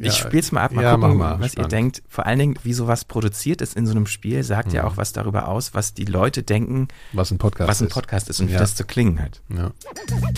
[0.00, 1.40] Ich spiel's mal ab, mal Ja, gucken, mal.
[1.40, 1.72] was Spannend.
[1.72, 2.02] ihr denkt.
[2.08, 4.88] Vor allen Dingen, wie sowas produziert ist in so einem Spiel, sagt ja Mhm.
[4.88, 7.94] auch was darüber aus, was die Leute denken, Was ein Podcast was ein ist.
[7.94, 8.58] Podcast ist und wie Ja.
[8.58, 9.40] das zu klingen hat.
[9.54, 9.72] Ja.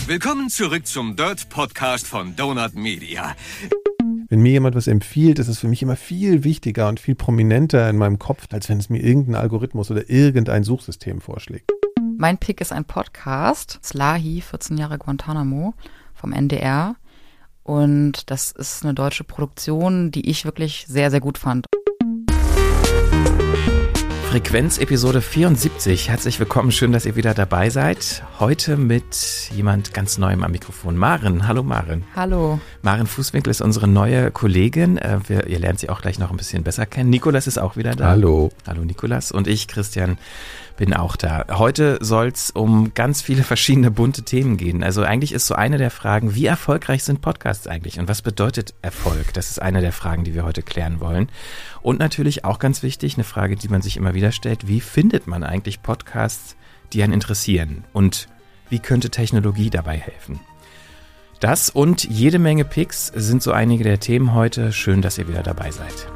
[0.07, 3.35] Willkommen zurück zum Dirt Podcast von Donut Media.
[4.29, 7.89] Wenn mir jemand was empfiehlt, ist es für mich immer viel wichtiger und viel prominenter
[7.89, 11.69] in meinem Kopf, als wenn es mir irgendein Algorithmus oder irgendein Suchsystem vorschlägt.
[12.17, 15.73] Mein Pick ist ein Podcast, Slahi, 14 Jahre Guantanamo
[16.15, 16.95] vom NDR.
[17.63, 21.65] Und das ist eine deutsche Produktion, die ich wirklich sehr, sehr gut fand.
[24.29, 26.07] Frequenz Episode 74.
[26.07, 28.23] Herzlich willkommen, schön, dass ihr wieder dabei seid.
[28.39, 30.95] Heute mit jemand ganz Neuem am Mikrofon.
[30.95, 32.05] Maren, hallo Maren.
[32.15, 32.57] Hallo.
[32.81, 34.97] Maren Fußwinkel ist unsere neue Kollegin.
[34.97, 37.09] Äh, Wir, ihr lernt sie auch gleich noch ein bisschen besser kennen.
[37.09, 38.07] Nikolas ist auch wieder da.
[38.07, 38.53] Hallo.
[38.65, 40.17] Hallo Nikolas und ich, Christian,
[40.77, 41.45] bin auch da.
[41.51, 44.83] Heute soll's um ganz viele verschiedene bunte Themen gehen.
[44.83, 48.73] Also eigentlich ist so eine der Fragen, wie erfolgreich sind Podcasts eigentlich und was bedeutet
[48.81, 49.33] Erfolg?
[49.33, 51.29] Das ist eine der Fragen, die wir heute klären wollen.
[51.81, 55.27] Und natürlich auch ganz wichtig, eine Frage, die man sich immer wieder stellt, wie findet
[55.27, 56.55] man eigentlich Podcasts,
[56.93, 57.85] die einen interessieren?
[57.93, 58.27] Und
[58.69, 60.39] wie könnte Technologie dabei helfen?
[61.39, 64.71] Das und jede Menge Picks sind so einige der Themen heute.
[64.71, 66.07] Schön, dass ihr wieder dabei seid.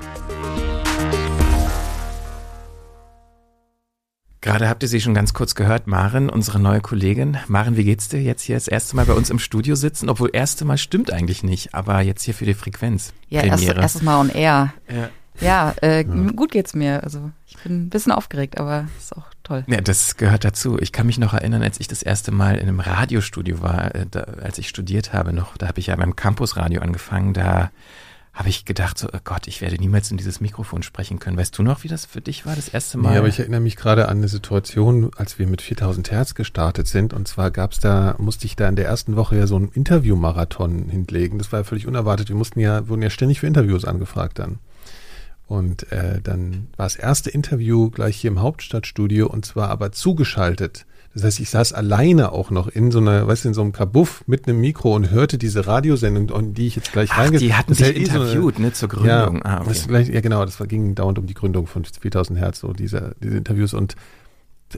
[4.45, 7.37] Gerade habt ihr sie schon ganz kurz gehört, Maren, unsere neue Kollegin.
[7.47, 10.07] Maren, wie geht's dir jetzt hier das erste Mal bei uns im Studio sitzen?
[10.07, 13.11] Obwohl erste Mal stimmt eigentlich nicht, aber jetzt hier für die Frequenz.
[13.27, 14.71] Ja, erst, erstes Mal on air.
[14.87, 15.09] Ja.
[15.41, 17.03] Ja, äh, gut geht's mir.
[17.03, 19.63] Also ich bin ein bisschen aufgeregt, aber ist auch toll.
[19.67, 20.77] Ja, das gehört dazu.
[20.79, 24.05] Ich kann mich noch erinnern, als ich das erste Mal in einem Radiostudio war, äh,
[24.09, 27.71] da, als ich studiert habe noch, da habe ich ja beim Campusradio angefangen, da
[28.35, 31.37] habe ich gedacht, so, oh Gott, ich werde niemals in dieses Mikrofon sprechen können.
[31.37, 33.13] Weißt du noch, wie das für dich war, das erste Mal?
[33.13, 36.87] Nee, aber ich erinnere mich gerade an eine Situation, als wir mit 4000 Hertz gestartet
[36.87, 37.13] sind.
[37.13, 40.89] Und zwar gab's da, musste ich da in der ersten Woche ja so einen Interviewmarathon
[40.89, 41.37] hinlegen.
[41.37, 42.27] Das war ja völlig unerwartet.
[42.27, 44.59] Wir mussten ja, wurden ja ständig für Interviews angefragt dann.
[45.47, 50.85] Und äh, dann war das erste Interview gleich hier im Hauptstadtstudio und zwar aber zugeschaltet.
[51.15, 53.71] Das heißt, ich saß alleine auch noch in so einer, weißt du, in so einem
[53.71, 57.39] Kabuff mit einem Mikro und hörte diese Radiosendung, in die ich jetzt gleich Ach, reinge-
[57.39, 59.37] die hatten sich ja eh so eine- interviewt, ne, zur Gründung.
[59.37, 59.79] ja, ah, okay.
[59.87, 63.15] gleich, ja genau, das war, ging dauernd um die Gründung von 4000 Hertz, so diese,
[63.23, 63.95] diese Interviews und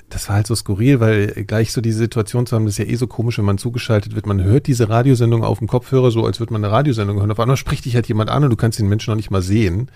[0.09, 2.91] das war halt so skurril, weil gleich so diese Situation zu haben, das ist ja
[2.93, 4.27] eh so komisch, wenn man zugeschaltet wird.
[4.27, 7.31] Man hört diese Radiosendung auf dem Kopfhörer so, als würde man eine Radiosendung hören.
[7.31, 9.41] Auf einmal spricht dich halt jemand an und du kannst den Menschen noch nicht mal
[9.41, 9.89] sehen.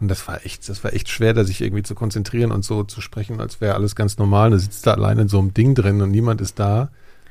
[0.00, 2.84] Und das war echt, das war echt schwer, da sich irgendwie zu konzentrieren und so
[2.84, 4.50] zu sprechen, als wäre alles ganz normal.
[4.50, 6.90] Du sitzt da alleine in so einem Ding drin und niemand ist da.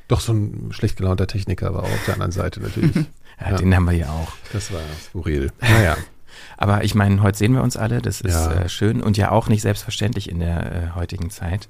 [0.09, 2.95] Doch so ein schlecht gelaunter Techniker war auch auf der anderen Seite natürlich.
[2.95, 3.03] Ja,
[3.51, 3.57] Ja.
[3.57, 4.31] Den haben wir ja auch.
[4.51, 4.79] Das war
[5.09, 5.51] skurril.
[5.61, 5.95] Naja.
[6.57, 8.51] Aber ich meine, heute sehen wir uns alle, das ist Ja.
[8.53, 11.69] äh, schön und ja auch nicht selbstverständlich in der äh, heutigen Zeit.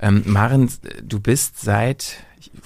[0.00, 0.70] Ähm, Maren,
[1.02, 2.16] du bist seit,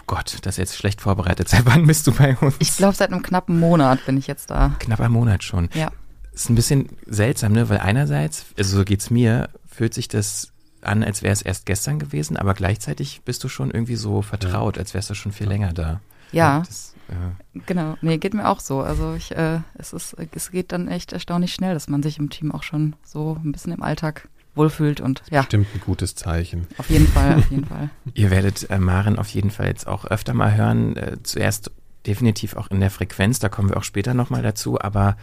[0.06, 1.49] Gott, das ist jetzt schlecht vorbereitet.
[1.50, 2.55] Seit wann bist du bei uns?
[2.61, 4.75] Ich glaube, seit einem knappen Monat bin ich jetzt da.
[4.79, 5.69] Knapper Monat schon.
[5.75, 5.91] Ja.
[6.38, 7.69] Ist ein bisschen seltsam, ne?
[7.69, 11.99] Weil einerseits, also so geht's mir, fühlt sich das an, als wäre es erst gestern
[11.99, 15.72] gewesen, aber gleichzeitig bist du schon irgendwie so vertraut, als wärst du schon viel länger
[15.72, 16.00] da.
[16.31, 17.97] Ja, Das, äh, genau.
[18.03, 18.81] Nee, geht mir auch so.
[18.82, 22.31] Also ich, äh, es ist, es geht dann echt erstaunlich schnell, dass man sich im
[22.31, 26.69] Team auch schon so ein bisschen im Alltag wohlfühlt und ja, Stimmt ein gutes Zeichen.
[26.78, 27.91] auf jeden Fall, auf jeden Fall.
[28.15, 30.97] Ihr werdet äh, Maren auf jeden Fall jetzt auch öfter mal hören.
[30.97, 31.72] Äh, zuerst
[32.06, 34.81] definitiv auch in der Frequenz, da kommen wir auch später nochmal dazu.
[34.81, 35.16] Aber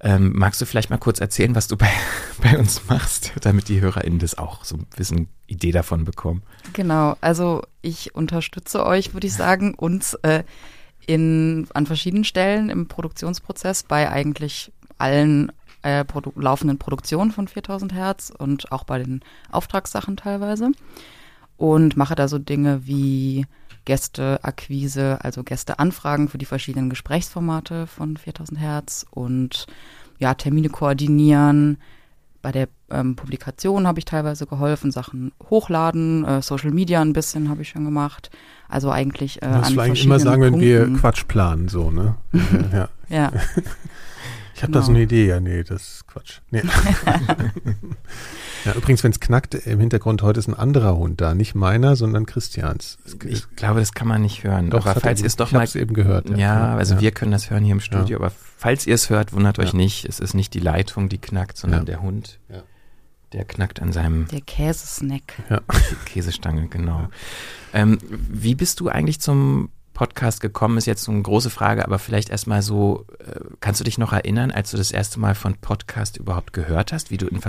[0.00, 1.90] ähm, magst du vielleicht mal kurz erzählen, was du bei,
[2.42, 6.42] bei uns machst, damit die HörerInnen das auch so ein bisschen Idee davon bekommen?
[6.72, 10.44] Genau, also ich unterstütze euch, würde ich sagen, uns äh,
[11.06, 17.92] in, an verschiedenen Stellen im Produktionsprozess bei eigentlich allen äh, Produ laufenden Produktionen von 4000
[17.92, 19.20] Hertz und auch bei den
[19.50, 20.70] Auftragssachen teilweise.
[21.56, 23.46] Und mache da so Dinge wie
[23.88, 29.66] Gästeakquise, also Gästeanfragen für die verschiedenen Gesprächsformate von 4000 Hertz und
[30.18, 31.78] ja, Termine koordinieren,
[32.42, 37.48] bei der ähm, Publikation habe ich teilweise geholfen, Sachen hochladen, äh, Social Media ein bisschen
[37.48, 38.30] habe ich schon gemacht.
[38.68, 41.00] Also eigentlich äh, musst an vielleicht immer sagen, wenn wir Punkten.
[41.00, 42.14] Quatsch planen, so, ne?
[42.72, 42.88] ja.
[43.08, 43.32] Ja,
[44.58, 44.80] Ich habe Genau.
[44.80, 46.40] da so eine Idee, ja, nee, das ist Quatsch.
[46.50, 46.62] Nee.
[48.64, 51.94] ja, übrigens, wenn es knackt, im Hintergrund heute ist ein anderer Hund da, nicht meiner,
[51.94, 52.98] sondern Christians.
[53.06, 54.70] Es- Ich glaube, das kann man nicht hören.
[54.70, 56.36] Doch, aber falls ihr es doch ich mal eben gehört.
[56.36, 57.00] Ja, also ja.
[57.00, 59.76] wir können das hören hier im Studio, aber falls ihr es hört, wundert euch Ja.
[59.76, 60.04] nicht.
[60.06, 61.84] Es ist nicht die Leitung, die knackt, sondern Ja.
[61.84, 62.62] der Hund, Ja.
[63.32, 65.34] der knackt an seinem der Käsesnack.
[65.50, 65.60] Ja.
[66.04, 67.08] Käsestange, genau.
[67.72, 69.68] Ähm, wie bist du eigentlich zum
[69.98, 73.98] Podcast gekommen ist, jetzt eine große Frage, aber vielleicht erstmal so, äh, kannst du dich
[73.98, 77.40] noch erinnern, als du das erste Mal von Podcast überhaupt gehört hast, wie du in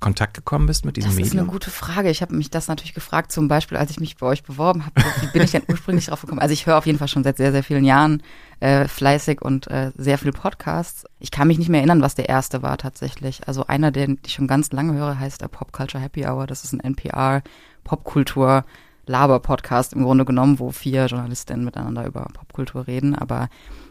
[0.00, 1.34] Kontakt gekommen bist mit diesem Das Medium?
[1.34, 2.08] ist eine gute Frage.
[2.08, 5.02] Ich habe mich das natürlich gefragt, zum Beispiel, als ich mich bei euch beworben habe,
[5.20, 6.40] wie bin ich denn ursprünglich drauf gekommen?
[6.40, 8.22] Also ich höre auf jeden Fall schon seit sehr, sehr vielen Jahren
[8.60, 11.04] äh, fleißig und äh, sehr viel Podcasts.
[11.18, 13.46] Ich kann mich nicht mehr erinnern, was der erste war tatsächlich.
[13.46, 16.46] Also einer, den ich schon ganz lange höre, heißt der Pop Culture Happy Hour.
[16.46, 17.42] Das ist ein NPR
[17.84, 18.64] Popkultur
[19.06, 23.48] Laber-Podcast im Grunde genommen, wo vier Journalistinnen miteinander über Popkultur reden, aber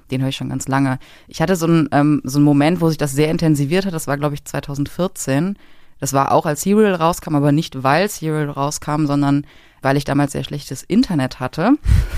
[0.10, 1.00] den höre ich schon ganz lange.
[1.28, 4.08] Ich hatte so einen, ähm, so einen Moment, wo sich das sehr intensiviert hat, das
[4.08, 5.58] war glaube ich 2014.
[6.00, 9.46] Das war auch als Serial rauskam, aber nicht weil Serial rauskam, sondern
[9.84, 11.74] weil ich damals sehr schlechtes Internet hatte.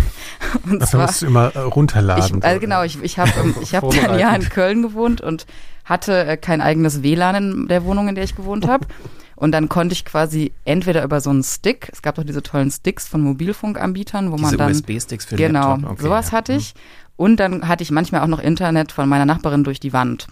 [0.66, 2.40] Und das zwar, musst du immer äh, runterladen.
[2.40, 3.31] Ich, also genau, ich, ich habe
[3.62, 5.45] ich hab ein Jahr in Köln gewohnt und
[5.85, 8.88] hatte äh, kein eigenes WLAN in der Wohnung, in der ich gewohnt habe.
[9.35, 12.71] Und dann konnte ich quasi entweder über so einen Stick, es gab doch diese tollen
[12.71, 15.91] Sticks von Mobilfunkanbietern, wo diese man dann USB-Sticks für genau Laptop.
[15.91, 16.38] Okay, sowas ja.
[16.38, 16.74] hatte ich.
[17.15, 20.27] Und dann hatte ich manchmal auch noch Internet von meiner Nachbarin durch die Wand.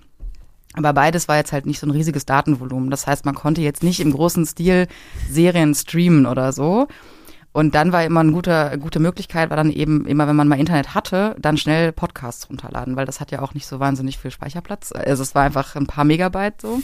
[0.74, 2.89] Aber beides war jetzt halt nicht so ein riesiges Datenvolumen.
[2.89, 4.88] Das heißt, man konnte jetzt nicht im großen Stil
[5.30, 6.88] Serien streamen oder so.
[7.53, 10.59] Und dann war immer eine gute, gute Möglichkeit, war dann eben immer, wenn man mal
[10.59, 14.31] Internet hatte, dann schnell Podcasts runterladen, weil das hat ja auch nicht so wahnsinnig viel
[14.31, 14.94] Speicherplatz.
[14.94, 16.81] Also es war einfach ein paar Megabyte so.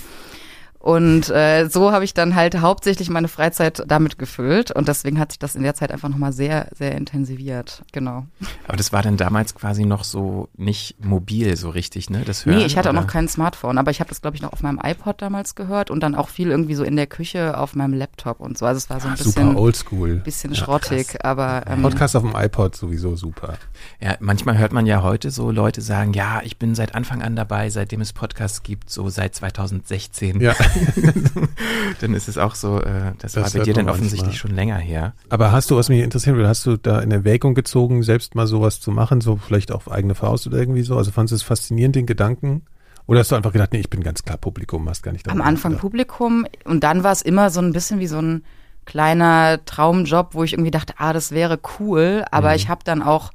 [0.88, 5.34] Und äh, so habe ich dann halt hauptsächlich meine Freizeit damit gefüllt und deswegen hat
[5.34, 7.82] sich das in der Zeit einfach nochmal sehr, sehr intensiviert.
[7.92, 8.26] Genau.
[8.70, 12.22] Aber das war dann damals quasi noch so nicht mobil so richtig, ne?
[12.26, 13.00] Das Hören, nee, ich hatte oder?
[13.00, 15.56] auch noch kein Smartphone, aber ich habe das, glaube ich, noch auf meinem iPod damals
[15.56, 18.66] gehört und dann auch viel irgendwie so in der Küche auf meinem Laptop und so.
[18.66, 20.16] Also es war so ein Ah, bisschen, super oldschool.
[20.24, 23.56] bisschen schrottig, aber ähm, Podcast auf dem iPod sowieso super.
[24.00, 27.36] Ja, manchmal hört man ja heute so Leute sagen, ja, ich bin seit Anfang an
[27.36, 30.40] dabei, seitdem es Podcasts gibt, so seit 2016.
[30.40, 30.54] Ja.
[32.02, 34.36] dann ist es auch so, äh, das, Das war bei dir dann offensichtlich manchmal.
[34.40, 35.14] schon länger her.
[35.30, 38.48] Aber hast du, was mich interessieren würde, hast du da in Erwägung gezogen, selbst mal
[38.48, 40.98] sowas zu machen, so vielleicht auf eigene Faust oder irgendwie so?
[40.98, 42.64] Also fandest du es faszinierend, den Gedanken?
[43.06, 45.42] Oder hast du einfach gedacht, nee, ich bin ganz klar Publikum, hast gar nicht am
[45.42, 45.82] Anfang gedacht?
[45.82, 48.44] Publikum und dann war es immer so ein bisschen wie so ein
[48.86, 52.56] kleiner Traumjob, wo ich irgendwie dachte, ah, das wäre cool, aber Mhm.
[52.56, 53.32] ich habe dann auch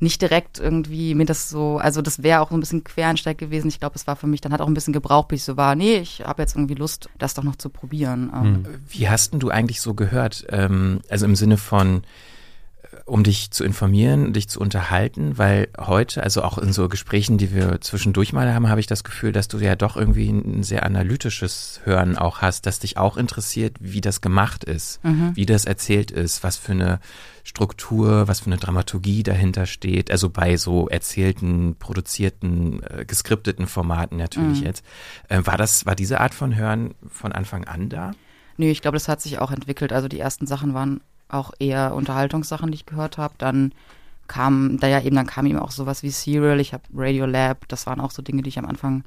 [0.00, 3.68] nicht direkt irgendwie mir das so, also das wäre auch so ein bisschen Quereinsteig gewesen.
[3.68, 5.56] Ich glaube, es war für mich, dann hat auch ein bisschen gebraucht, bis ich so
[5.56, 8.32] war, nee, ich habe jetzt irgendwie Lust, das doch noch zu probieren.
[8.34, 10.46] Ähm, Wie hast denn du eigentlich so gehört?
[10.48, 12.02] Ähm, also im Sinne von,
[13.10, 17.52] um dich zu informieren, dich zu unterhalten, weil heute, also auch in so Gesprächen, die
[17.52, 20.86] wir zwischendurch mal haben, habe ich das Gefühl, dass du ja doch irgendwie ein sehr
[20.86, 25.00] analytisches Hören auch hast, das dich auch interessiert, wie das gemacht ist,
[25.34, 27.00] wie das erzählt ist, was für eine
[27.42, 34.18] Struktur, was für eine Dramaturgie dahinter steht, also bei so erzählten, produzierten, äh, geskripteten Formaten
[34.18, 34.84] natürlich jetzt.
[35.28, 38.12] Äh, war das, war diese Art von Hören von Anfang an da?
[38.56, 39.92] Nee, ich glaube, das hat sich auch entwickelt.
[39.92, 41.00] Also die ersten Sachen waren
[41.32, 43.34] auch eher Unterhaltungssachen, die ich gehört habe.
[43.38, 43.72] Dann
[44.28, 47.66] kam, da ja eben, dann kam eben auch sowas wie Serial, ich habe Radio Lab,
[47.68, 49.02] das waren auch so Dinge, die ich am Anfang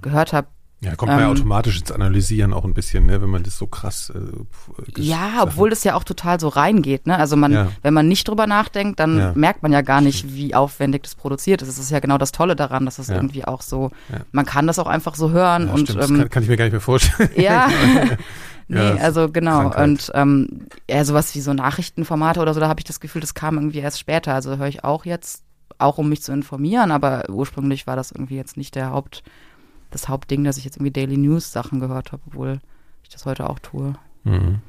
[0.00, 0.46] gehört habe.
[0.84, 3.56] Ja, kommt man ja Ähm, automatisch ins Analysieren auch ein bisschen, ne, wenn man das
[3.56, 4.10] so krass.
[4.16, 7.06] Äh, Ja, obwohl das ja auch total so reingeht.
[7.06, 7.16] Ne?
[7.16, 7.68] Also man, Ja.
[7.82, 9.32] wenn man nicht drüber nachdenkt, dann Ja.
[9.36, 11.68] merkt man ja gar nicht, wie aufwendig das produziert ist.
[11.68, 13.14] Das ist ja genau das Tolle daran, dass es Ja.
[13.14, 14.22] irgendwie auch so, Ja.
[14.32, 16.48] man kann das auch einfach so hören Ja, und stimmt, das ähm, kann, kann ich
[16.48, 17.30] mir gar nicht mehr vorstellen.
[17.36, 17.68] Ja.
[18.68, 19.70] nee, Ja, also genau.
[19.70, 19.88] Krankheit.
[19.88, 23.34] Und ähm, ja, sowas wie so Nachrichtenformate oder so, da habe ich das Gefühl, das
[23.34, 24.34] kam irgendwie erst später.
[24.34, 25.42] Also höre ich auch jetzt,
[25.78, 29.22] auch um mich zu informieren, aber ursprünglich war das irgendwie jetzt nicht der Haupt,
[29.90, 32.60] das Hauptding, dass ich jetzt irgendwie Daily News Sachen gehört habe, obwohl
[33.02, 33.94] ich das heute auch tue.
[34.24, 34.60] Mhm.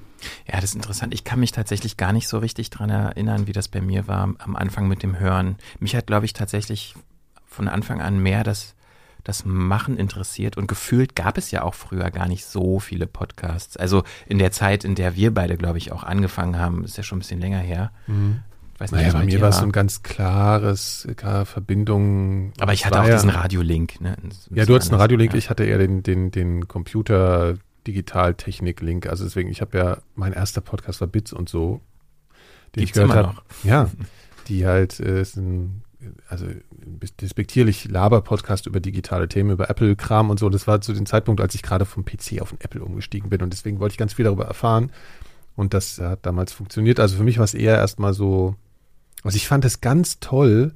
[0.48, 1.14] Ja, das ist interessant.
[1.14, 4.34] Ich kann mich tatsächlich gar nicht so richtig dran erinnern, wie das bei mir war
[4.38, 5.58] am Anfang mit dem Hören.
[5.80, 6.96] Mich hat, glaube ich, tatsächlich
[7.46, 8.76] von Anfang an mehr das,
[9.24, 13.78] das Machen interessiert und gefühlt gab es ja auch früher gar nicht so viele Podcasts.
[13.78, 17.04] Also in der Zeit, in der wir beide, glaube ich, auch angefangen haben, ist ja
[17.04, 17.92] schon ein bisschen länger her.
[18.08, 22.52] Ich weiß nicht, Naja, bei mir war es so ein ganz klares, klare Verbindung.
[22.60, 24.02] Aber ich hatte auch ja, diesen Radiolink.
[24.02, 24.18] Ne?
[24.50, 25.00] Ja, du hattest einen.
[25.00, 25.38] Radiolink, Ja.
[25.38, 27.56] ich hatte eher den, den, den Computer
[27.88, 29.08] Digital Technik Link.
[29.08, 31.82] Also deswegen, ich habe ja, mein erster Podcast war Bits und so.
[32.76, 33.28] Den Gibt's ich gehört habe.
[33.36, 33.44] noch.
[33.64, 33.90] Ja,
[34.48, 35.83] die halt äh, ist ein,
[36.28, 36.48] also
[37.22, 40.50] despektierlich Laber-Podcast über digitale Themen, über Apple-Kram und so.
[40.50, 43.42] Das war zu dem Zeitpunkt, als ich gerade vom PC auf den Apple umgestiegen bin
[43.42, 44.92] und deswegen wollte ich ganz viel darüber erfahren.
[45.56, 47.00] Und das hat damals funktioniert.
[47.00, 48.56] Also für mich war es eher erstmal so,
[49.24, 50.74] also ich fand es ganz toll,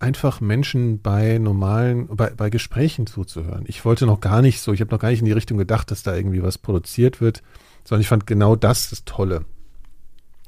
[0.00, 3.64] einfach Menschen bei normalen, bei, bei Gesprächen zuzuhören.
[3.66, 5.90] Ich wollte noch gar nicht so, ich habe noch gar nicht in die Richtung gedacht,
[5.90, 7.42] dass da irgendwie was produziert wird,
[7.84, 9.44] sondern ich fand genau das das Tolle.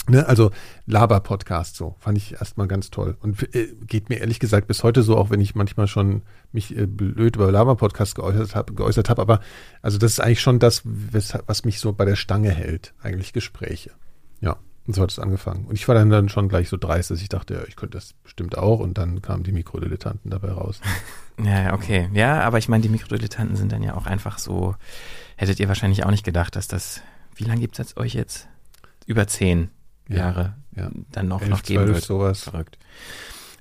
[0.08, 0.50] Ne, also
[0.86, 3.16] Laber-Podcast so, fand ich erstmal ganz toll.
[3.20, 6.76] Und äh, geht mir ehrlich gesagt bis heute so, auch wenn ich manchmal schon mich
[6.76, 9.40] äh, blöd über Laber-Podcast geäußert habe, geäußert hab, aber
[9.80, 13.92] also das ist eigentlich schon das, was mich so bei der Stange hält, eigentlich Gespräche.
[14.40, 14.56] Ja.
[14.84, 15.66] Und so hat es angefangen.
[15.66, 17.96] Und ich war dann, dann schon gleich so dreist, dass ich dachte, ja, ich könnte
[17.96, 18.80] das bestimmt auch.
[18.80, 20.80] Und dann kamen die Mikrodilettanten dabei raus.
[21.42, 22.10] Ja, okay.
[22.12, 24.76] Ja, aber ich meine, die Mikrodilettanten sind dann ja auch einfach so,
[25.36, 27.00] hättet ihr wahrscheinlich auch nicht gedacht, dass das,
[27.34, 28.48] wie lange gibt es euch jetzt?
[29.06, 29.70] Über zehn
[30.08, 30.90] Jahre ja.
[31.10, 32.04] dann noch, Elf, noch geben zwölf, wird.
[32.04, 32.42] sowas.
[32.44, 32.78] Verrückt.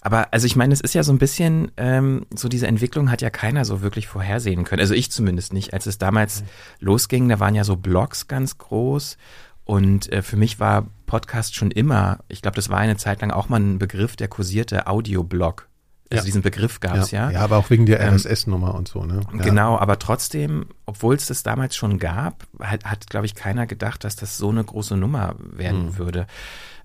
[0.02, 3.22] Aber also ich meine, es ist ja so ein bisschen, ähm, so diese Entwicklung hat
[3.22, 4.82] ja keiner so wirklich vorhersehen können.
[4.82, 5.74] Also ich zumindest nicht.
[5.74, 6.44] Als es damals
[6.80, 9.18] losging, da waren ja so Blogs ganz groß.
[9.64, 13.32] Und äh, für mich war Podcast schon immer, ich glaube, das war eine Zeit lang
[13.32, 15.68] auch mal ein Begriff, der kursierte Audioblog.
[16.12, 16.26] Also Ja.
[16.26, 17.30] diesen Begriff gab es ja.
[17.32, 17.40] ja.
[17.42, 19.22] aber auch wegen der Ähm, RSS-Nummer und so, ne?
[19.34, 19.40] Ja.
[19.44, 24.04] Genau, aber trotzdem, obwohl es das damals schon gab, hat, hat glaube ich, keiner gedacht,
[24.04, 25.98] dass das so eine große Nummer werden Hm.
[25.98, 26.28] würde.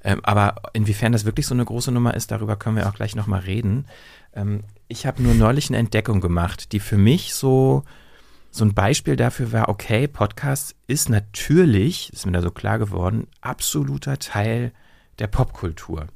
[0.05, 3.17] Ähm, aber inwiefern das wirklich so eine große Nummer ist, darüber können wir auch gleich
[3.17, 3.87] nochmal reden.
[4.35, 7.83] Ähm, ich habe nur neulich eine Entdeckung gemacht, die für mich so,
[8.53, 13.27] so ein Beispiel dafür war, okay, Podcast ist natürlich, ist mir da so klar geworden,
[13.41, 14.71] absoluter Teil
[15.19, 16.07] der Popkultur.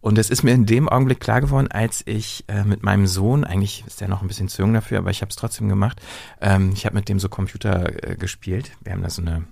[0.00, 3.44] Und es ist mir in dem Augenblick klar geworden, als ich äh, mit meinem Sohn,
[3.44, 6.00] eigentlich ist der noch ein bisschen zu jung dafür, aber ich habe es trotzdem gemacht,
[6.40, 8.72] ähm, ich habe mit dem so Computer äh, gespielt.
[8.82, 9.44] Wir haben da so eine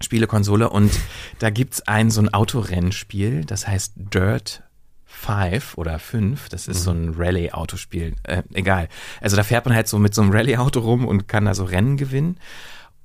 [0.00, 0.92] Spielekonsole und
[1.38, 4.62] da gibt's ein so ein Autorennspiel, das heißt Dirt
[5.04, 8.88] 5 oder 5, das ist so ein Rallye-Autospiel, äh, egal.
[9.20, 11.64] Also da fährt man halt so mit so einem Rallye-Auto rum und kann da so
[11.64, 12.38] Rennen gewinnen.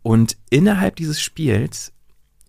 [0.03, 1.93] Und innerhalb dieses Spiels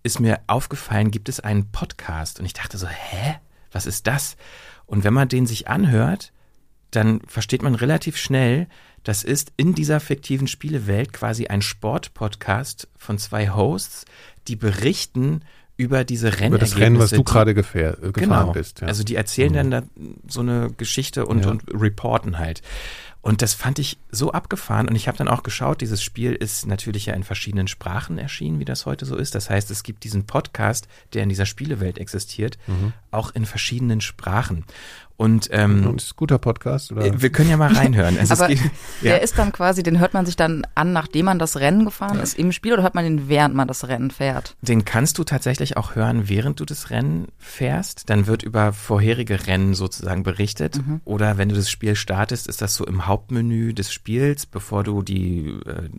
[0.05, 2.39] ist mir aufgefallen, gibt es einen Podcast.
[2.39, 3.35] Und ich dachte so, hä?
[3.71, 4.37] Was ist das?
[4.85, 6.31] Und wenn man den sich anhört,
[6.91, 8.67] dann versteht man relativ schnell,
[9.03, 14.05] das ist in dieser fiktiven Spielewelt quasi ein Sportpodcast von zwei Hosts,
[14.47, 15.41] die berichten
[15.77, 16.75] über diese Über Rennergebnisse.
[16.75, 18.51] das Rennen, was du gerade gefahr, gefahren genau.
[18.53, 18.81] bist.
[18.81, 18.87] Ja.
[18.87, 19.83] Also die erzählen dann da
[20.27, 21.51] so eine Geschichte und, Ja.
[21.51, 22.61] und reporten halt.
[23.25, 24.87] Und das fand ich so abgefahren.
[24.87, 28.59] Und ich habe dann auch geschaut, dieses Spiel ist natürlich ja in verschiedenen Sprachen erschienen,
[28.59, 29.33] wie das heute so ist.
[29.33, 32.93] Das heißt, es gibt diesen Podcast, der in dieser Spielewelt existiert, Mhm.
[33.09, 34.63] auch in verschiedenen Sprachen.
[35.17, 36.91] Und ähm, Und ist ein guter Podcast?
[36.91, 37.21] Oder?
[37.21, 38.17] wir können ja mal reinhören.
[38.17, 39.23] Also Aber es geht, der ja.
[39.23, 42.37] ist dann quasi, den hört man sich dann an, nachdem man das Rennen gefahren ist
[42.37, 44.55] im Spiel oder hört man den, während man das Rennen fährt?
[44.61, 48.09] Den kannst du tatsächlich auch hören, während du das Rennen fährst.
[48.09, 50.79] Dann wird über vorherige Rennen sozusagen berichtet.
[51.05, 55.01] Oder wenn du das Spiel startest, ist das so im Hauptmenü des Spiels, bevor du
[55.01, 55.89] die, äh,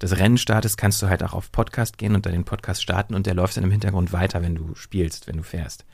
[0.00, 3.14] das Rennen startest, kannst du halt auch auf Podcast gehen und dann den Podcast starten
[3.14, 5.84] und der läuft dann im Hintergrund weiter, wenn du spielst, wenn du fährst.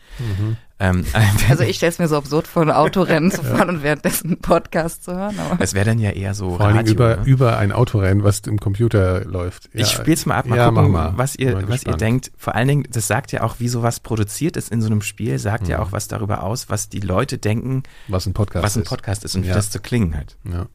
[0.78, 1.04] Ähm,
[1.50, 4.38] Also ich stelle es mir so absurd vor, ein Autorennen zu fahren und währenddessen einen
[4.40, 5.36] Podcast zu hören.
[5.40, 6.94] Aber es wäre dann ja eher so Vor allem Radio.
[6.94, 7.24] über, ne?
[7.24, 9.70] über ein Autorennen, was im Computer läuft.
[9.74, 9.80] Ja.
[9.80, 11.18] Ich spiel's mal ab, mal ja, gucken, mach mal.
[11.18, 12.30] was ihr, was ihr denkt.
[12.36, 15.38] Vor allen Dingen, das sagt ja auch, wie sowas produziert ist in so einem Spiel,
[15.40, 15.70] sagt Mhm.
[15.70, 18.88] ja auch was darüber aus, was die Leute denken, Was ein Podcast was ein ist.
[18.88, 19.54] Podcast ist und wie Ja.
[19.54, 20.36] das zu klingen hat.
[20.44, 20.66] Ja.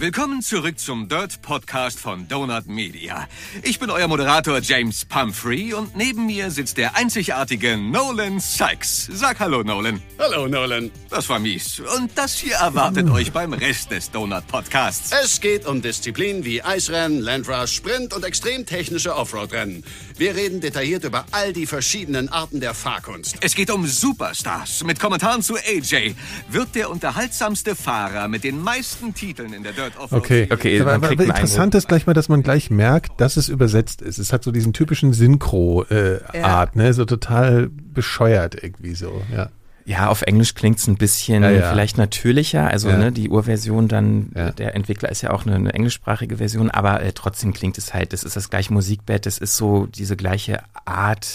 [0.00, 3.26] Willkommen zurück zum Dirt Podcast von Donut Media.
[3.64, 9.08] Ich bin euer Moderator James Pumphrey und neben mir sitzt der einzigartige Nolan Sykes.
[9.12, 10.00] Sag Hallo, Nolan.
[10.20, 10.92] Hallo, Nolan.
[11.10, 11.82] Das war mies.
[11.96, 15.10] Und das hier erwartet euch beim Rest des Donut Podcasts.
[15.10, 19.82] Es geht um Disziplinen wie Eisrennen, Landrush, Sprint und extrem technische Offroad-Rennen.
[20.16, 23.38] Wir reden detailliert über all die verschiedenen Arten der Fahrkunst.
[23.40, 26.14] Es geht um Superstars mit Kommentaren zu AJ.
[26.50, 29.87] Wird der unterhaltsamste Fahrer mit den meisten Titeln in der Dirt.
[30.10, 34.02] Okay, Okay, aber, aber interessant ist gleich mal, dass man gleich merkt, dass es übersetzt
[34.02, 34.18] ist.
[34.18, 35.90] Es hat so diesen typischen Synchro-Art,
[36.34, 36.92] äh, Art, ne?
[36.92, 39.50] So total bescheuert irgendwie so, ja.
[39.84, 41.70] Ja, auf Englisch klingt's ein bisschen Ja, ja.
[41.70, 42.68] vielleicht natürlicher.
[42.68, 42.98] Also Ja.
[42.98, 44.50] ne, die Urversion dann, Ja.
[44.50, 48.12] der Entwickler ist ja auch eine, eine englischsprachige Version, aber äh, trotzdem klingt es halt,
[48.12, 51.26] das ist das gleiche Musikbett, das ist so diese gleiche Art,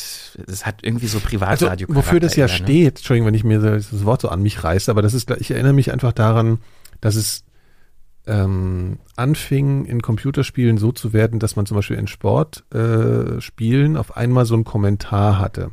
[0.45, 1.87] es hat irgendwie so Also, Privatradio.
[1.89, 2.49] wofür das ja ne?
[2.53, 5.31] steht, Entschuldigung, wenn ich mir das das Wort so an mich reiße, aber das ist,
[5.39, 6.59] ich erinnere mich einfach daran,
[7.01, 7.43] dass es
[8.25, 14.15] ähm, anfing in Computerspielen so zu werden, dass man zum Beispiel in Sportspielen äh, auf
[14.15, 15.71] einmal so einen Kommentar hatte.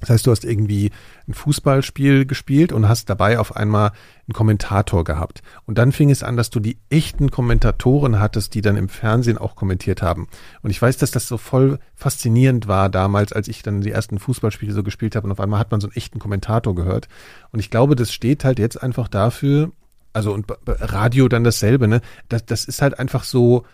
[0.00, 0.92] Das heißt, du hast irgendwie
[1.26, 3.90] ein Fußballspiel gespielt und hast dabei auf einmal
[4.28, 5.42] einen Kommentator gehabt.
[5.66, 9.38] Und dann fing es an, dass du die echten Kommentatoren hattest, die dann im Fernsehen
[9.38, 10.28] auch kommentiert haben.
[10.62, 14.20] Und ich weiß, dass das so voll faszinierend war damals, als ich dann die ersten
[14.20, 17.08] Fußballspiele so gespielt habe und auf einmal hat man so einen echten Kommentator gehört.
[17.50, 19.72] Und ich glaube, das steht halt jetzt einfach dafür,
[20.12, 22.00] also und Radio dann dasselbe, ne?
[22.28, 23.64] Das, das ist halt einfach so,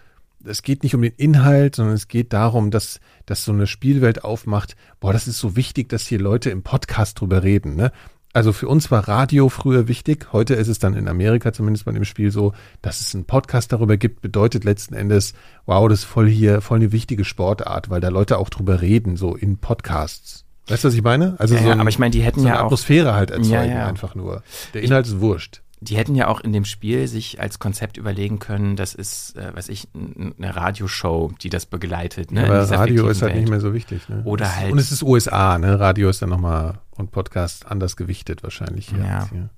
[0.44, 4.24] es geht nicht um den Inhalt, sondern es geht darum, dass, dass so eine Spielwelt
[4.24, 4.76] aufmacht.
[5.00, 7.76] Boah, das ist so wichtig, dass hier Leute im Podcast drüber reden.
[7.76, 7.92] Ne?
[8.34, 10.32] Also für uns war Radio früher wichtig.
[10.32, 13.72] Heute ist es dann in Amerika zumindest bei dem Spiel so, dass es einen Podcast
[13.72, 15.34] darüber gibt, bedeutet letzten Endes,
[15.66, 19.16] wow, das ist voll hier, voll eine wichtige Sportart, weil da Leute auch drüber reden,
[19.16, 20.44] so in Podcasts.
[20.66, 21.36] Weißt du, was ich meine?
[21.38, 23.30] Also Ja, so ein, aber ich meine, die hätten so eine ja auch- Atmosphäre halt
[23.30, 23.86] erzeugen, Ja, ja.
[23.86, 24.42] einfach nur.
[24.74, 25.62] Der Inhalt ist wurscht.
[25.80, 29.54] Die hätten ja auch in dem Spiel sich als Konzept überlegen können, das ist, äh,
[29.54, 32.30] weiß ich, eine Radioshow, die das begleitet.
[32.30, 33.42] Ne, aber Radio ist halt Welt.
[33.42, 34.08] nicht mehr so wichtig.
[34.08, 34.22] Ne?
[34.24, 34.72] Oder halt.
[34.72, 35.78] Und es ist USA, ne?
[35.78, 38.88] Radio ist dann nochmal und Podcast anders gewichtet wahrscheinlich.
[38.88, 39.28] Hier ja.
[39.30, 39.50] Hier.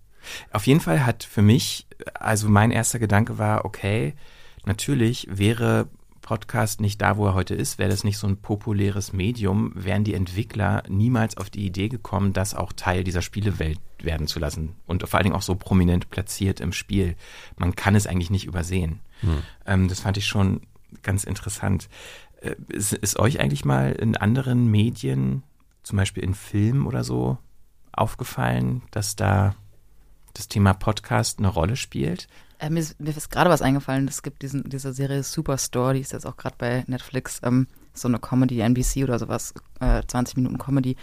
[0.53, 4.15] Auf jeden Fall hat für mich, also mein erster Gedanke war, okay,
[4.65, 5.89] natürlich wäre
[6.23, 10.03] Podcast nicht da, wo er heute ist, wäre das nicht so ein populäres Medium, wären
[10.03, 14.77] die Entwickler niemals auf die Idee gekommen, das auch Teil dieser Spielewelt werden zu lassen
[14.87, 17.17] und vor allen Dingen auch so prominent platziert im Spiel.
[17.59, 19.01] Man kann es eigentlich nicht übersehen.
[19.21, 19.43] Hm.
[19.67, 20.63] Ähm, das fand ich schon
[21.03, 21.91] ganz interessant.
[22.41, 25.43] Äh, ist, ist euch eigentlich mal in anderen Medien,
[25.83, 27.37] zum Beispiel in Filmen oder so,
[27.93, 29.55] aufgefallen, dass da
[30.35, 32.29] das Thema Podcast eine Rolle spielt?
[32.59, 34.09] Äh, mir, ist, mir ist gerade was eingefallen.
[34.09, 38.09] Es gibt diesen, diese Serie Superstore, die ist jetzt auch gerade bei Netflix, ähm, so
[38.09, 40.97] eine Comedy, NBC oder sowas, äh, 20 Minuten Comedy.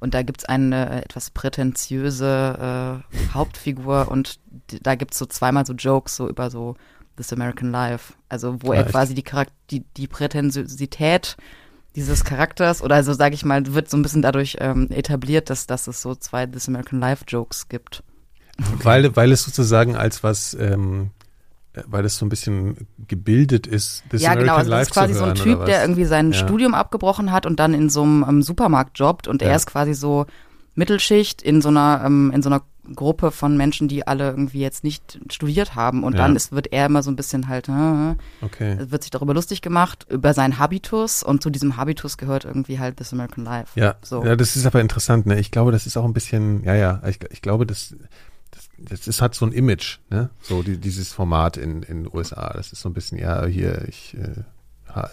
[0.00, 4.40] Und da gibt es eine etwas prätentiöse äh, Hauptfigur und
[4.82, 6.76] da gibt es so zweimal so Jokes so über so
[7.16, 8.14] This American Life.
[8.30, 11.36] Also wo er quasi die, Charakter die, die Prätentiosität
[11.96, 15.66] dieses Charakters oder also sage ich mal, wird so ein bisschen dadurch ähm, etabliert, dass,
[15.66, 18.02] dass es so zwei This American Life Jokes gibt.
[18.58, 18.84] Okay.
[18.84, 21.10] Weil, weil es sozusagen als was, ähm,
[21.86, 24.02] weil es so ein bisschen gebildet ist.
[24.10, 24.58] This ja, American genau.
[24.58, 26.38] Also das ist quasi so ein Typ, der irgendwie sein ja.
[26.38, 29.48] Studium abgebrochen hat und dann in so einem um, Supermarkt jobbt und ja.
[29.48, 30.26] er ist quasi so
[30.74, 32.62] Mittelschicht in so einer, ähm, in so einer
[32.94, 36.02] Gruppe von Menschen, die alle irgendwie jetzt nicht studiert haben.
[36.02, 36.22] Und ja.
[36.22, 38.78] dann ist, wird er immer so ein bisschen halt, äh, okay.
[38.80, 41.22] wird sich darüber lustig gemacht, über seinen Habitus.
[41.22, 43.78] Und zu diesem Habitus gehört irgendwie halt This American Life.
[43.78, 44.24] Ja, so.
[44.24, 45.26] ja das ist aber interessant.
[45.26, 45.38] Ne?
[45.38, 47.94] Ich glaube, das ist auch ein bisschen, ja, ja, ich, ich glaube, das
[48.80, 50.30] das ist, hat so ein Image, ne?
[50.42, 52.52] So die, dieses Format in in USA.
[52.54, 54.42] Das ist so ein bisschen, ja, hier, ich, äh,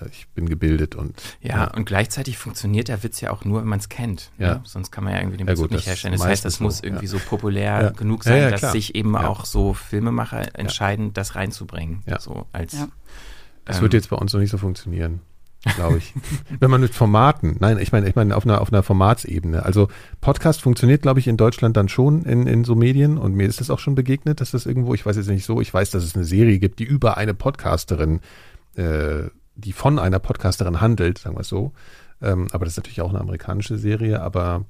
[0.10, 1.22] ich bin gebildet und.
[1.42, 4.32] Ja, ja, und gleichzeitig funktioniert der Witz ja auch nur, wenn man es kennt.
[4.38, 4.56] Ja.
[4.56, 4.62] Ne?
[4.64, 6.14] Sonst kann man ja irgendwie den Bezug ja, gut, nicht herstellen.
[6.14, 10.58] Das heißt, das muss irgendwie so populär genug sein, dass sich eben auch so Filmemacher
[10.58, 12.04] entscheiden, das reinzubringen.
[12.06, 12.20] Ja.
[12.20, 12.76] So als.
[13.66, 15.22] Das ähm, wird jetzt bei uns noch nicht so funktionieren
[15.76, 16.14] glaube ich.
[16.60, 19.64] Wenn man mit Formaten, nein, ich meine, ich meine auf einer auf einer Formatsebene.
[19.64, 19.88] Also
[20.22, 23.60] Podcast funktioniert, glaube ich, in Deutschland dann schon in, in so Medien und mir ist
[23.60, 26.04] das auch schon begegnet, dass das irgendwo, ich weiß jetzt nicht so, ich weiß, dass
[26.04, 28.22] es eine Serie gibt, die über eine Podcasterin,
[28.76, 29.24] äh,
[29.56, 31.74] die von einer Podcasterin handelt, sagen wir es so.
[32.22, 34.66] Ähm, aber das ist natürlich auch eine amerikanische Serie, aber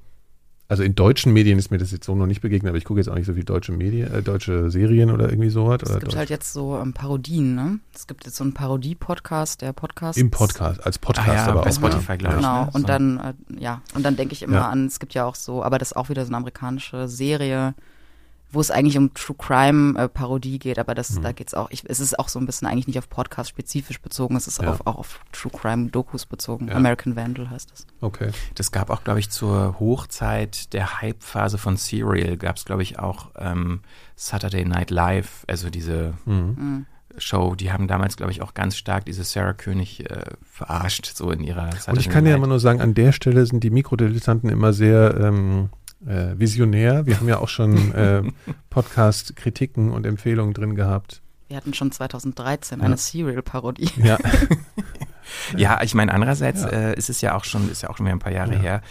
[0.68, 3.00] also in deutschen Medien ist mir das jetzt so noch nicht begegnet, aber ich gucke
[3.00, 5.80] jetzt auch nicht so viel deutsche Medien, äh, deutsche Serien oder irgendwie sowas.
[5.82, 6.16] Es gibt Deutsch.
[6.16, 7.80] halt jetzt so ähm, Parodien, ne?
[7.94, 10.18] Es gibt jetzt so einen Parodie-Podcast, der Podcast.
[10.18, 11.74] Im Podcast, als Podcast ah, ja, aber bei auch.
[11.74, 12.16] Spotify, ja.
[12.16, 12.42] glaube ich.
[12.42, 12.70] Genau, ne?
[12.74, 14.68] und dann, äh, ja, und dann denke ich immer ja.
[14.68, 17.74] an, es gibt ja auch so, aber das ist auch wieder so eine amerikanische Serie,
[18.50, 21.22] wo es eigentlich um True Crime äh, Parodie geht, aber das, mhm.
[21.22, 24.00] da geht's auch, ich, es ist auch so ein bisschen eigentlich nicht auf Podcast spezifisch
[24.00, 24.70] bezogen, es ist ja.
[24.70, 26.68] auf, auch auf True Crime Dokus bezogen.
[26.68, 26.74] Ja.
[26.74, 27.86] American Vandal heißt es.
[28.00, 28.30] Okay.
[28.54, 32.98] Das gab auch, glaube ich, zur Hochzeit der Hype-Phase von Serial gab es, glaube ich,
[32.98, 33.80] auch ähm,
[34.16, 36.34] Saturday Night Live, also diese mhm.
[36.34, 36.86] mhm.
[37.18, 41.30] Show, die haben damals, glaube ich, auch ganz stark diese Sarah König äh, verarscht, so
[41.30, 42.30] in ihrer Saturday Und ich kann Night.
[42.30, 45.70] ja immer nur sagen, an der Stelle sind die Mikrodilettanten immer sehr ähm,
[46.08, 47.06] äh, visionär.
[47.06, 48.22] Wir haben ja auch schon äh,
[48.70, 51.22] Podcast-Kritiken und Empfehlungen drin gehabt.
[51.48, 52.84] Wir hatten schon 2013 ja.
[52.84, 53.90] eine Serial-Parodie.
[54.02, 54.18] Ja.
[55.56, 56.68] ja, ich meine, andererseits ja.
[56.68, 58.60] äh, ist es ja auch schon, ist ja auch schon wieder ein paar Jahre ja.
[58.60, 58.82] her,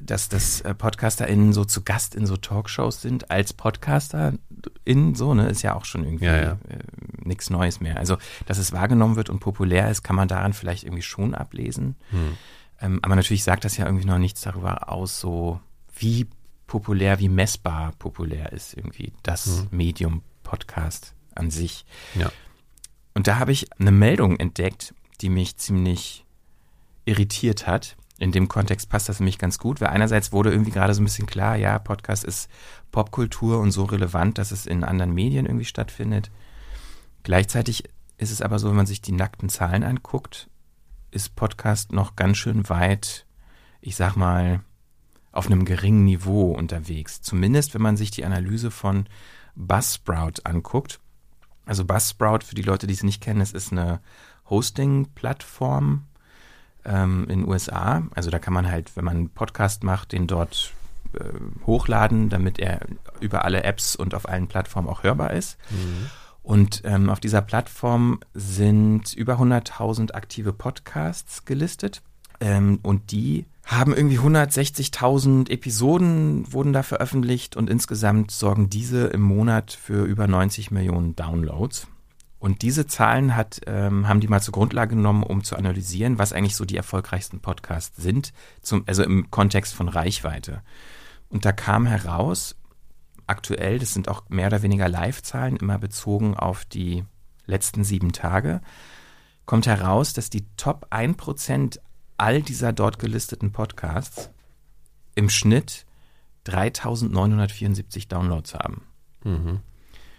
[0.00, 5.48] dass das äh, PodcasterInnen so zu Gast in so Talkshows sind als PodcasterInnen, so, ne,
[5.48, 6.52] ist ja auch schon irgendwie ja, ja.
[6.52, 6.78] äh,
[7.22, 7.98] nichts Neues mehr.
[7.98, 11.96] Also, dass es wahrgenommen wird und populär ist, kann man daran vielleicht irgendwie schon ablesen.
[12.10, 12.36] Hm.
[12.80, 15.60] Ähm, aber natürlich sagt das ja irgendwie noch nichts darüber aus, so
[15.96, 16.26] wie
[16.66, 19.76] populär, wie messbar populär ist irgendwie das mhm.
[19.76, 21.84] Medium Podcast an sich.
[22.14, 22.30] Ja.
[23.14, 26.24] Und da habe ich eine Meldung entdeckt, die mich ziemlich
[27.04, 27.96] irritiert hat.
[28.18, 31.02] In dem Kontext passt das für mich ganz gut, weil einerseits wurde irgendwie gerade so
[31.02, 32.48] ein bisschen klar, ja, Podcast ist
[32.92, 36.30] Popkultur und so relevant, dass es in anderen Medien irgendwie stattfindet.
[37.24, 37.84] Gleichzeitig
[38.18, 40.48] ist es aber so, wenn man sich die nackten Zahlen anguckt,
[41.10, 43.26] ist Podcast noch ganz schön weit,
[43.80, 44.60] ich sag mal,
[45.34, 47.20] auf einem geringen Niveau unterwegs.
[47.20, 49.06] Zumindest, wenn man sich die Analyse von
[49.56, 51.00] Buzzsprout anguckt.
[51.66, 54.00] Also Buzzsprout, für die Leute, die es nicht kennen, es ist eine
[54.48, 56.04] Hosting-Plattform
[56.84, 58.04] ähm, in den USA.
[58.14, 60.72] Also da kann man halt, wenn man einen Podcast macht, den dort
[61.14, 61.24] äh,
[61.66, 62.80] hochladen, damit er
[63.18, 65.58] über alle Apps und auf allen Plattformen auch hörbar ist.
[65.70, 66.10] Mhm.
[66.44, 72.02] Und ähm, auf dieser Plattform sind über 100.000 aktive Podcasts gelistet.
[72.38, 79.22] Ähm, und die haben irgendwie 160.000 Episoden wurden da veröffentlicht und insgesamt sorgen diese im
[79.22, 81.88] Monat für über 90 Millionen Downloads.
[82.38, 86.34] Und diese Zahlen hat, ähm, haben die mal zur Grundlage genommen, um zu analysieren, was
[86.34, 90.60] eigentlich so die erfolgreichsten Podcasts sind, zum, also im Kontext von Reichweite.
[91.30, 92.54] Und da kam heraus,
[93.26, 97.04] aktuell, das sind auch mehr oder weniger Live-Zahlen, immer bezogen auf die
[97.46, 98.60] letzten sieben Tage,
[99.46, 101.78] kommt heraus, dass die Top 1%
[102.16, 104.30] all dieser dort gelisteten Podcasts
[105.14, 105.84] im Schnitt
[106.44, 108.82] 3974 Downloads haben.
[109.24, 109.60] Mhm.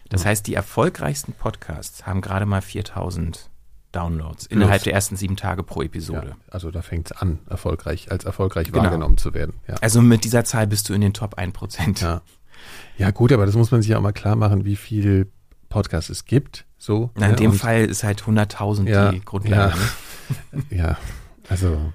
[0.09, 3.49] Das heißt, die erfolgreichsten Podcasts haben gerade mal 4000
[3.91, 6.29] Downloads innerhalb der ersten sieben Tage pro Episode.
[6.29, 8.83] Ja, also da fängt es an, erfolgreich, als erfolgreich Genau.
[8.83, 9.53] wahrgenommen zu werden.
[9.67, 9.75] Ja.
[9.81, 12.01] Also mit dieser Zahl bist du in den Top 1%.
[12.01, 12.21] Ja.
[12.97, 15.31] ja, gut, aber das muss man sich ja auch mal klar machen, wie viel
[15.69, 16.65] Podcasts es gibt.
[16.77, 19.73] So, Na, in ja, dem Fall ist halt 100.000 Ja, die Grundlage.
[20.51, 20.57] ja.
[20.57, 20.63] ne?
[20.77, 20.97] Ja,
[21.49, 21.93] also,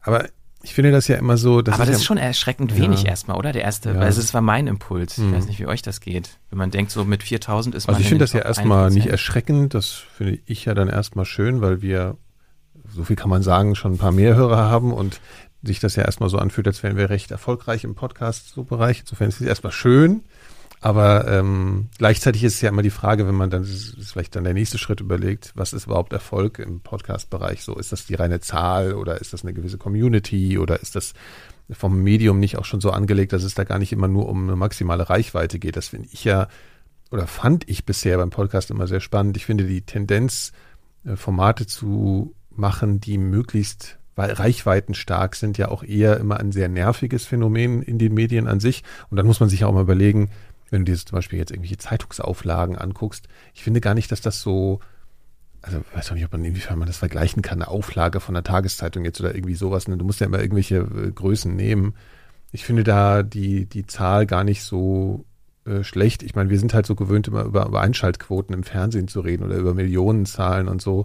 [0.00, 0.28] aber
[0.64, 2.78] ich finde das ja immer so, das Aber ist das ja, ist schon erschreckend Ja.
[2.78, 3.50] wenig erstmal, oder?
[3.52, 4.00] Der erste, Ja.
[4.00, 5.18] also das war mein Impuls.
[5.18, 5.34] Ich Mhm.
[5.34, 6.38] weiß nicht, wie euch das geht.
[6.50, 8.86] Wenn man denkt, so mit 4000 ist man Also ich in finde das ja erstmal
[8.86, 8.94] 1%.
[8.94, 12.16] nicht erschreckend, das finde ich ja dann erstmal schön, weil wir,
[12.94, 15.20] so viel kann man sagen, schon ein paar mehr Hörer haben und
[15.64, 19.00] sich das ja erstmal so anfühlt, als wären wir recht erfolgreich im Podcast-Bereich.
[19.00, 20.22] Insofern ist es erstmal schön,
[20.82, 24.42] aber ähm, gleichzeitig ist es ja immer die Frage, wenn man dann, ist vielleicht dann
[24.42, 27.62] der nächste Schritt überlegt, was ist überhaupt Erfolg im Podcast-Bereich?
[27.62, 31.14] So, ist das die reine Zahl oder ist das eine gewisse Community oder ist das
[31.70, 34.42] vom Medium nicht auch schon so angelegt, dass es da gar nicht immer nur um
[34.42, 35.76] eine maximale Reichweite geht?
[35.76, 36.48] Das finde ich ja
[37.12, 39.36] oder fand ich bisher beim Podcast immer sehr spannend.
[39.36, 40.50] Ich finde die Tendenz,
[41.04, 46.68] äh, Formate zu machen, die möglichst wei- reichweitenstark sind, ja auch eher immer ein sehr
[46.68, 48.82] nerviges Phänomen in den Medien an sich.
[49.10, 50.30] Und dann muss man sich ja auch mal überlegen,
[50.72, 54.40] wenn du dir zum Beispiel jetzt irgendwelche Zeitungsauflagen anguckst, ich finde gar nicht, dass das
[54.40, 54.80] so,
[55.60, 58.42] also weiß auch nicht, ob man inwiefern man das vergleichen kann, eine Auflage von einer
[58.42, 59.86] Tageszeitung jetzt oder irgendwie sowas.
[59.86, 59.98] Ne?
[59.98, 61.94] Du musst ja immer irgendwelche äh, Größen nehmen.
[62.52, 65.26] Ich finde da die, die Zahl gar nicht so
[65.66, 66.22] äh, schlecht.
[66.22, 69.44] Ich meine, wir sind halt so gewöhnt, immer über, über Einschaltquoten im Fernsehen zu reden
[69.44, 71.04] oder über Millionenzahlen und so.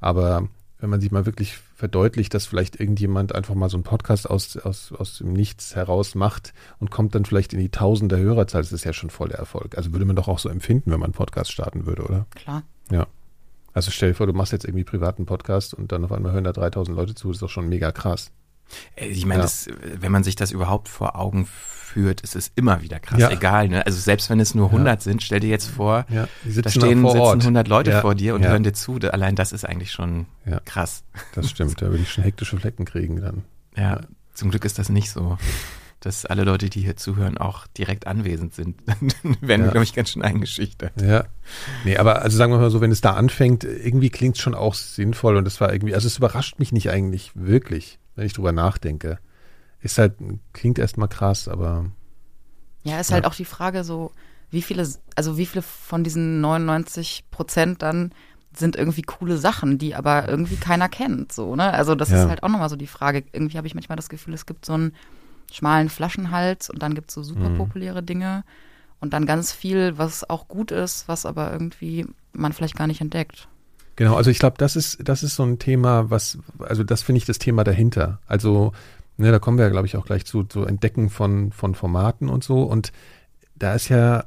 [0.00, 0.48] Aber
[0.80, 4.56] wenn man sich mal wirklich verdeutlicht, dass vielleicht irgendjemand einfach mal so einen Podcast aus,
[4.56, 8.72] aus, aus dem Nichts heraus macht und kommt dann vielleicht in die Tausender Hörerzahl, das
[8.72, 9.76] ist ja schon voll der Erfolg.
[9.76, 12.26] Also würde man doch auch so empfinden, wenn man einen Podcast starten würde, oder?
[12.34, 12.62] Klar.
[12.90, 13.06] Ja.
[13.74, 16.44] Also stell dir vor, du machst jetzt irgendwie privaten Podcast und dann auf einmal hören
[16.44, 18.30] da 3000 Leute zu, das ist doch schon mega krass.
[18.96, 19.42] Äh, Ich meine, Ja.
[19.42, 19.66] das,
[20.00, 23.20] wenn man sich das überhaupt vor Augen führt, ist es immer wieder krass.
[23.20, 23.30] Ja.
[23.30, 23.86] Egal, ne?
[23.86, 27.12] Also selbst wenn es nur 100 sind, stell dir jetzt vor, Ja, da stehen vor
[27.12, 27.40] sitzen Ort.
[27.42, 28.50] 100 Leute Ja, vor dir und ja.
[28.50, 28.98] hören dir zu.
[29.10, 30.60] Allein das ist eigentlich schon Ja.
[30.64, 31.04] krass.
[31.34, 33.44] Das stimmt, da würde ich schon hektische Flecken kriegen dann.
[33.76, 34.00] Ja,
[34.34, 35.38] zum Glück ist das nicht so.
[36.00, 38.76] Dass alle Leute, die hier zuhören, auch direkt anwesend sind.
[38.86, 39.70] Dann werden wir, Ja.
[39.70, 41.00] glaube ich, ganz schön eingeschüchtert.
[41.00, 41.24] Ja.
[41.84, 44.54] Nee, aber also sagen wir mal so, wenn es da anfängt, irgendwie klingt es schon
[44.54, 48.34] auch sinnvoll und es war irgendwie, also es überrascht mich nicht eigentlich wirklich, wenn ich
[48.34, 49.18] drüber nachdenke.
[49.84, 50.14] Ist halt,
[50.54, 51.84] klingt erstmal krass, aber
[52.84, 53.14] Ja, ist Ja.
[53.14, 54.12] halt auch die Frage so,
[54.50, 58.12] wie viele, also wie viele von diesen 99 Prozent dann
[58.56, 61.72] sind irgendwie coole Sachen, die aber irgendwie keiner kennt, so, ne?
[61.72, 62.22] Also das Ja.
[62.22, 63.24] ist halt auch nochmal so die Frage.
[63.32, 64.94] Irgendwie habe ich manchmal das Gefühl, es gibt so einen
[65.52, 67.56] schmalen Flaschenhals und dann gibt es so super Mhm.
[67.56, 68.42] populäre Dinge
[69.00, 73.00] und dann ganz viel, was auch gut ist, was aber irgendwie man vielleicht gar nicht
[73.02, 73.48] entdeckt.
[73.96, 77.18] Genau, also ich glaube, das ist, das ist so ein Thema, was, also das finde
[77.18, 78.18] ich das Thema dahinter.
[78.26, 78.72] Also,
[79.16, 82.28] ne, da kommen wir ja, glaube ich, auch gleich zu, zu Entdecken von, von Formaten
[82.28, 82.62] und so.
[82.62, 82.92] Und
[83.54, 84.24] da ist ja,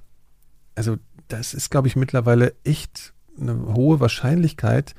[0.76, 0.98] also
[1.28, 4.96] das ist, glaube ich, mittlerweile echt eine hohe Wahrscheinlichkeit,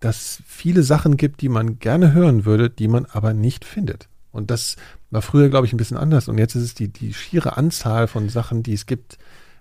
[0.00, 4.08] dass viele Sachen gibt, die man gerne hören würde, die man aber nicht findet.
[4.32, 4.76] Und das
[5.10, 6.28] war früher, glaube ich, ein bisschen anders.
[6.28, 9.16] Und jetzt ist es die, die schiere Anzahl von Sachen, die es gibt,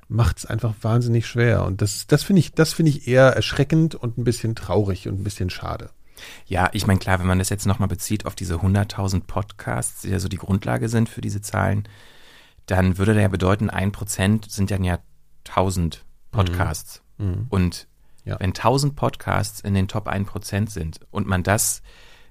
[0.10, 1.64] macht es einfach wahnsinnig schwer.
[1.64, 5.20] Und das, das finde ich, das finde ich eher erschreckend und ein bisschen traurig und
[5.20, 5.92] ein bisschen schade.
[6.46, 10.10] Ja, ich meine, klar, wenn man das jetzt nochmal bezieht auf diese 100.000 Podcasts, die
[10.10, 11.88] ja so die Grundlage sind für diese Zahlen,
[12.66, 15.00] dann würde das ja bedeuten, ein Prozent sind dann ja
[15.48, 17.02] 1000 Podcasts.
[17.50, 17.88] Und
[18.26, 18.40] Ja.
[18.40, 21.82] wenn 1000 Podcasts in den Top 1% sind und man das,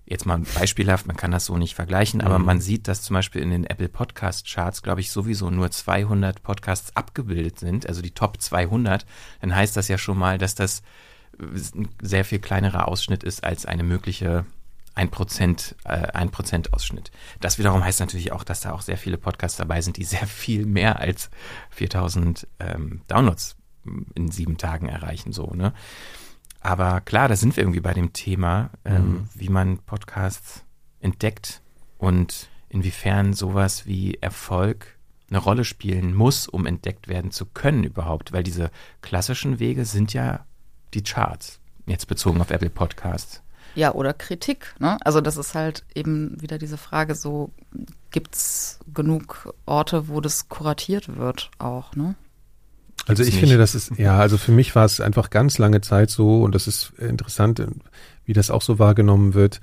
[0.04, 3.42] jetzt mal beispielhaft, man kann das so nicht vergleichen, aber man sieht, dass zum Beispiel
[3.42, 8.10] in den Apple Podcast Charts, glaube ich, sowieso nur 200 Podcasts abgebildet sind, also die
[8.12, 9.06] Top 200,
[9.40, 10.82] dann heißt das ja schon mal, dass das
[11.38, 14.44] ein sehr viel kleinerer Ausschnitt ist als eine mögliche
[14.94, 17.10] 1%, äh, 1% Ausschnitt.
[17.40, 20.26] Das wiederum heißt natürlich auch, dass da auch sehr viele Podcasts dabei sind, die sehr
[20.26, 21.30] viel mehr als
[21.70, 23.56] 4000 ähm, Downloads
[24.14, 25.72] in sieben Tagen erreichen, so, ne?
[26.60, 30.62] Aber klar, da sind wir irgendwie bei dem Thema, ähm, wie man Podcasts
[31.00, 31.60] entdeckt
[31.98, 34.96] und inwiefern sowas wie Erfolg
[35.28, 40.12] eine Rolle spielen muss, um entdeckt werden zu können überhaupt, weil diese klassischen Wege sind
[40.12, 40.44] ja
[40.94, 43.42] die Charts, jetzt bezogen auf Apple Podcasts.
[43.74, 44.98] Ja, oder Kritik, ne?
[45.04, 47.50] Also das ist halt eben wieder diese Frage, so
[48.10, 52.14] gibt's genug Orte, wo das kuratiert wird auch, ne?
[53.06, 53.40] Also ich nicht.
[53.40, 56.54] finde, das ist, ja, also für mich war es einfach ganz lange Zeit so und
[56.54, 57.62] das ist interessant,
[58.24, 59.60] wie das auch so wahrgenommen wird.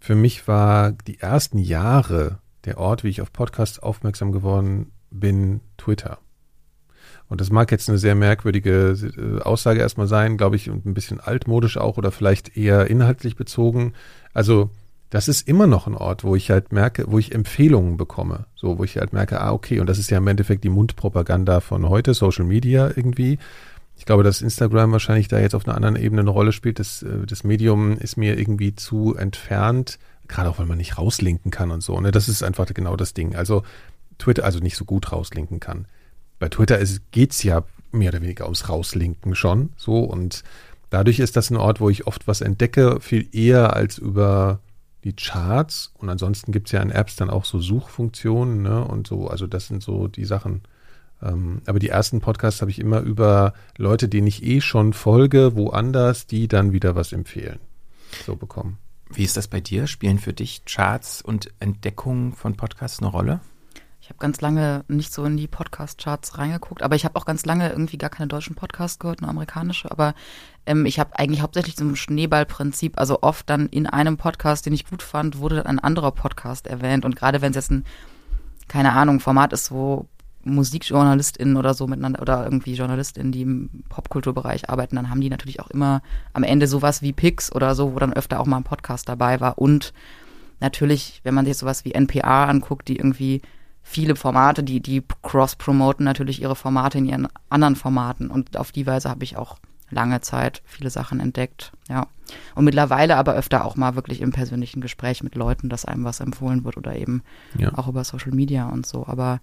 [0.00, 5.60] Für mich war die ersten Jahre der Ort, wie ich auf Podcasts aufmerksam geworden bin,
[5.76, 6.18] Twitter.
[7.28, 10.94] Und das mag jetzt eine sehr merkwürdige äh, Aussage erstmal sein, glaube ich, und ein
[10.94, 13.92] bisschen altmodisch auch oder vielleicht eher inhaltlich bezogen.
[14.32, 14.70] Also
[15.10, 18.46] das ist immer noch ein Ort, wo ich halt merke, wo ich Empfehlungen bekomme.
[18.54, 21.60] So, wo ich halt merke, ah, okay, und das ist ja im Endeffekt die Mundpropaganda
[21.60, 23.38] von heute, Social Media irgendwie.
[23.96, 26.78] Ich glaube, dass Instagram wahrscheinlich da jetzt auf einer anderen Ebene eine Rolle spielt.
[26.78, 31.50] Das, äh, das Medium ist mir irgendwie zu entfernt, gerade auch weil man nicht rauslinken
[31.50, 31.98] kann und so.
[32.00, 32.10] Ne?
[32.10, 33.34] Das ist einfach genau das Ding.
[33.34, 33.62] Also
[34.18, 35.86] Twitter, also nicht so gut rauslinken kann.
[36.38, 36.78] Bei Twitter
[37.10, 39.70] geht es ja mehr oder weniger ums Rauslinken schon.
[39.76, 40.44] So und
[40.90, 44.60] dadurch ist das ein Ort, wo ich oft was entdecke, viel eher als über
[45.04, 49.06] die Charts und ansonsten gibt es ja in Apps dann auch so Suchfunktionen ne, und
[49.06, 50.62] so, also das sind so die Sachen.
[51.22, 55.56] Ähm, aber die ersten Podcasts habe ich immer über Leute, denen ich eh schon folge,
[55.56, 57.58] woanders, die dann wieder was empfehlen,
[58.26, 58.78] so bekommen.
[59.10, 59.86] Wie ist das bei dir?
[59.86, 63.40] Spielen für dich Charts und Entdeckungen von Podcasts eine Rolle?
[64.08, 67.44] Ich habe ganz lange nicht so in die Podcast-Charts reingeguckt, aber ich habe auch ganz
[67.44, 69.90] lange irgendwie gar keine deutschen Podcasts gehört, nur amerikanische.
[69.90, 70.14] Aber
[70.64, 74.72] ähm, ich habe eigentlich hauptsächlich so ein Schneeballprinzip, also oft dann in einem Podcast, den
[74.72, 77.04] ich gut fand, wurde dann ein anderer Podcast erwähnt.
[77.04, 77.84] Und gerade wenn es jetzt ein,
[78.66, 80.06] keine Ahnung, Format ist, wo
[80.42, 85.60] MusikjournalistInnen oder so miteinander oder irgendwie JournalistInnen, die im Popkulturbereich arbeiten, dann haben die natürlich
[85.60, 86.00] auch immer
[86.32, 89.38] am Ende sowas wie Picks oder so, wo dann öfter auch mal ein Podcast dabei
[89.40, 89.58] war.
[89.58, 89.92] Und
[90.60, 93.42] natürlich, wenn man sich sowas wie NPA anguckt, die irgendwie
[93.88, 98.86] viele Formate, die, die cross-promoten natürlich ihre Formate in ihren anderen Formaten und auf die
[98.86, 99.56] Weise habe ich auch
[99.90, 102.06] lange Zeit viele Sachen entdeckt, ja.
[102.54, 106.20] Und mittlerweile aber öfter auch mal wirklich im persönlichen Gespräch mit Leuten, dass einem was
[106.20, 107.22] empfohlen wird oder eben
[107.56, 107.72] ja.
[107.78, 109.06] auch über Social Media und so.
[109.06, 109.40] Aber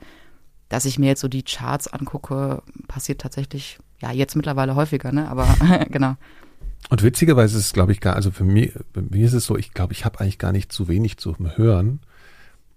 [0.69, 5.27] dass ich mir jetzt so die Charts angucke, passiert tatsächlich, ja, jetzt mittlerweile häufiger, ne?
[5.27, 5.47] Aber
[5.89, 6.15] genau.
[6.89, 9.57] Und witzigerweise ist es, glaube ich, gar, also für mich, für mich ist es so,
[9.57, 11.99] ich glaube, ich habe eigentlich gar nicht zu wenig zu hören.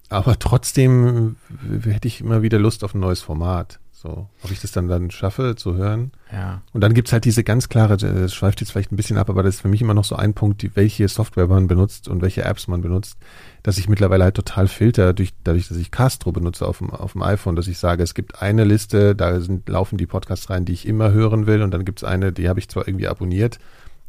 [0.08, 1.36] Aber trotzdem
[1.82, 3.78] hätte ich immer wieder Lust auf ein neues Format.
[4.00, 6.12] So, ob ich das dann dann schaffe zu hören.
[6.32, 6.62] Ja.
[6.72, 9.42] Und dann gibt's halt diese ganz klare, das schweift jetzt vielleicht ein bisschen ab, aber
[9.42, 12.22] das ist für mich immer noch so ein Punkt, die, welche Software man benutzt und
[12.22, 13.18] welche Apps man benutzt,
[13.64, 17.14] dass ich mittlerweile halt total filter, durch, dadurch, dass ich Castro benutze auf dem, auf
[17.14, 20.64] dem iPhone, dass ich sage, es gibt eine Liste, da sind, laufen die Podcasts rein,
[20.64, 23.58] die ich immer hören will und dann gibt's eine, die habe ich zwar irgendwie abonniert,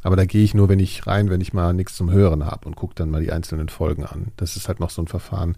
[0.02, 2.68] aber da gehe ich nur, wenn ich rein, wenn ich mal nichts zum Hören habe
[2.68, 4.28] und gucke dann mal die einzelnen Folgen an.
[4.36, 5.56] Das ist halt noch so ein Verfahren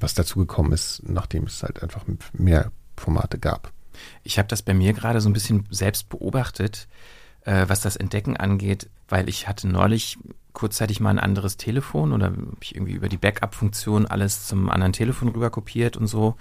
[0.00, 3.72] was dazu gekommen ist, nachdem es halt einfach mehr Formate gab.
[4.22, 6.88] Ich habe das bei mir gerade so ein bisschen selbst beobachtet,
[7.42, 10.18] äh, was das Entdecken angeht, weil ich hatte neulich
[10.52, 14.92] kurzzeitig mal ein anderes Telefon oder habe ich irgendwie über die Backup-Funktion alles zum anderen
[14.92, 16.36] Telefon rüber kopiert und so.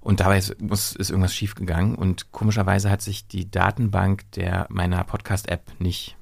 [0.00, 5.04] Und dabei ist, muss, ist irgendwas schiefgegangen und komischerweise hat sich die Datenbank der meiner
[5.04, 6.16] Podcast-App nicht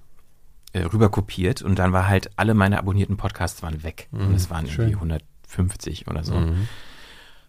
[0.73, 4.09] äh, rüber kopiert und dann war halt alle meine abonnierten Podcasts waren weg.
[4.11, 4.89] Mhm, und es waren schön.
[4.89, 6.35] irgendwie 100 50 oder so.
[6.35, 6.69] Mhm.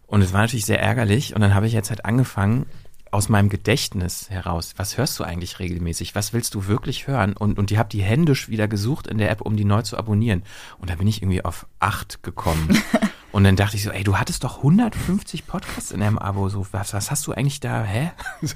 [0.07, 1.35] Und es war natürlich sehr ärgerlich.
[1.35, 2.65] Und dann habe ich jetzt halt angefangen,
[3.11, 6.13] aus meinem Gedächtnis heraus, was hörst du eigentlich regelmäßig?
[6.15, 7.33] Was willst du wirklich hören?
[7.33, 9.97] Und, und die habe die händisch wieder gesucht in der App, um die neu zu
[9.97, 10.43] abonnieren.
[10.77, 12.81] Und da bin ich irgendwie auf acht gekommen.
[13.31, 16.49] Und dann dachte ich so, ey, du hattest doch 150 Podcasts in deinem Abo.
[16.49, 17.83] So, was, was hast du eigentlich da?
[17.83, 18.11] Hä?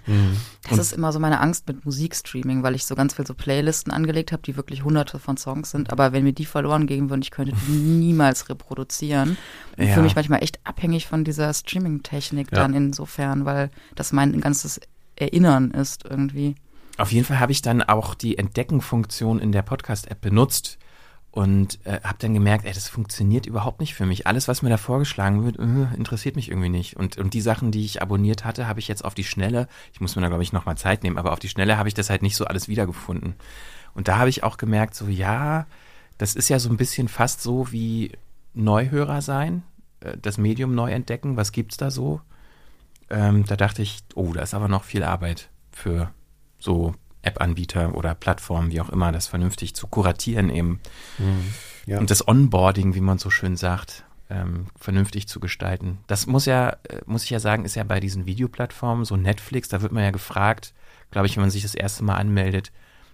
[0.08, 0.38] Mhm.
[0.68, 3.94] Das ist immer so meine Angst mit Musikstreaming, weil ich so ganz viel so Playlisten
[3.94, 5.92] angelegt habe, die wirklich hunderte von Songs sind.
[5.92, 9.38] Aber wenn mir die verloren gehen würden, ich könnte die niemals reproduzieren.
[9.78, 9.94] Und ja.
[9.94, 12.60] fühle mich manchmal echt abhängig von dieser Streaming-Technik ja.
[12.60, 14.82] dann insofern, weil das mein ganzes
[15.16, 16.56] Erinnern ist irgendwie.
[16.98, 20.78] Auf jeden Fall habe ich dann auch die Entdecken-Funktion in der Podcast-App benutzt
[21.34, 24.28] und äh, habe dann gemerkt, ey, das funktioniert überhaupt nicht für mich.
[24.28, 26.96] Alles, was mir da vorgeschlagen wird, äh, interessiert mich irgendwie nicht.
[26.96, 30.00] Und, und die Sachen, die ich abonniert hatte, habe ich jetzt auf die Schnelle, ich
[30.00, 32.12] muss mir da, glaube ich, nochmal Zeit nehmen, aber auf die Schnelle habe ich das
[32.12, 33.34] halt nicht so alles wiedergefunden.
[33.96, 35.66] Und da habe ich auch gemerkt, so ja,
[36.20, 38.12] das ist ja so ein bisschen fast so wie
[38.54, 39.64] Neuhörer sein,
[40.02, 42.22] äh, das Medium neu entdecken, was gibt's da so?
[43.10, 46.12] Ähm, da dachte ich, oh, da ist aber noch viel Arbeit für
[46.60, 46.94] so
[47.24, 50.80] App-Anbieter oder Plattformen, wie auch immer, das vernünftig zu kuratieren eben.
[51.18, 51.54] Mhm,
[51.86, 52.00] ja.
[52.00, 56.00] Und das Onboarding, wie man so schön sagt, ähm, vernünftig zu gestalten.
[56.08, 59.70] Das muss ja, äh, muss ich ja sagen, ist ja bei diesen Videoplattformen, so Netflix,
[59.70, 60.74] da wird man ja gefragt,
[61.12, 62.72] glaube ich, wenn man sich das erste Mal anmeldet,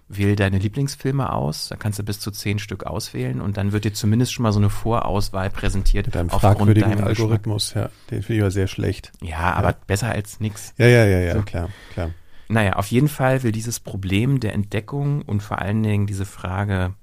[0.08, 3.84] wähl deine Lieblingsfilme aus, da kannst du bis zu zehn Stück auswählen und dann wird
[3.84, 6.06] dir zumindest schon mal so eine Vorauswahl präsentiert.
[6.06, 9.12] Mit einem fragwürdigen Algorithmus, ja, den finde ich aber sehr schlecht.
[9.22, 9.76] Ja, aber ja.
[9.86, 10.74] besser als nix.
[10.78, 11.42] Ja, ja, ja, ja, so.
[11.42, 12.10] klar, klar.
[12.50, 16.94] Naja, auf jeden Fall will dieses Problem der Entdeckung und vor allen Dingen diese Frage,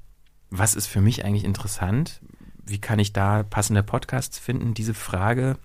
[0.49, 2.19] was ist für mich eigentlich interessant?
[2.65, 4.73] Wie kann ich da passende Podcasts finden?
[4.73, 5.57] Diese Frage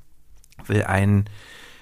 [0.67, 1.25] will ein,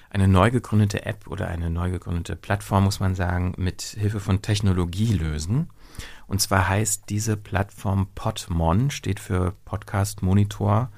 [0.09, 4.41] eine neu gegründete App oder eine neu gegründete Plattform, muss man sagen, mit Hilfe von
[4.41, 5.69] Technologie lösen.
[6.25, 10.89] Und zwar heißt diese Plattform Podmon, steht für Podcast Monitor.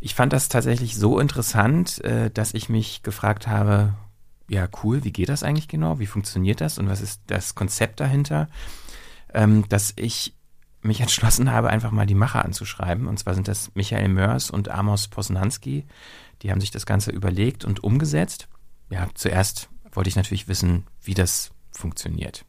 [0.00, 3.94] Ich fand das tatsächlich so interessant, äh, dass ich mich gefragt habe,
[4.50, 6.00] ja, cool, wie geht das eigentlich genau?
[6.00, 8.48] Wie funktioniert das und was ist das Konzept dahinter?
[9.32, 10.34] Ähm, dass ich
[10.82, 13.06] mich entschlossen habe, einfach mal die Macher anzuschreiben.
[13.06, 15.84] Und zwar sind das Michael Mörs und Amos Posnanski.
[16.42, 18.48] Die haben sich das Ganze überlegt und umgesetzt.
[18.90, 22.44] Ja, zuerst wollte ich natürlich wissen, wie das funktioniert.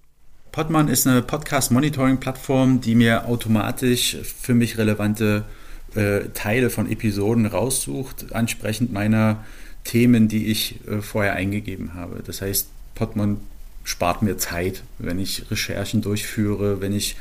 [0.52, 5.46] Podman ist eine Podcast-Monitoring-Plattform, die mir automatisch für mich relevante
[5.94, 9.44] äh, Teile von Episoden raussucht, ansprechend meiner
[9.84, 12.22] Themen, die ich äh, vorher eingegeben habe.
[12.26, 13.38] Das heißt, Podman
[13.84, 17.16] spart mir Zeit, wenn ich Recherchen durchführe, wenn ich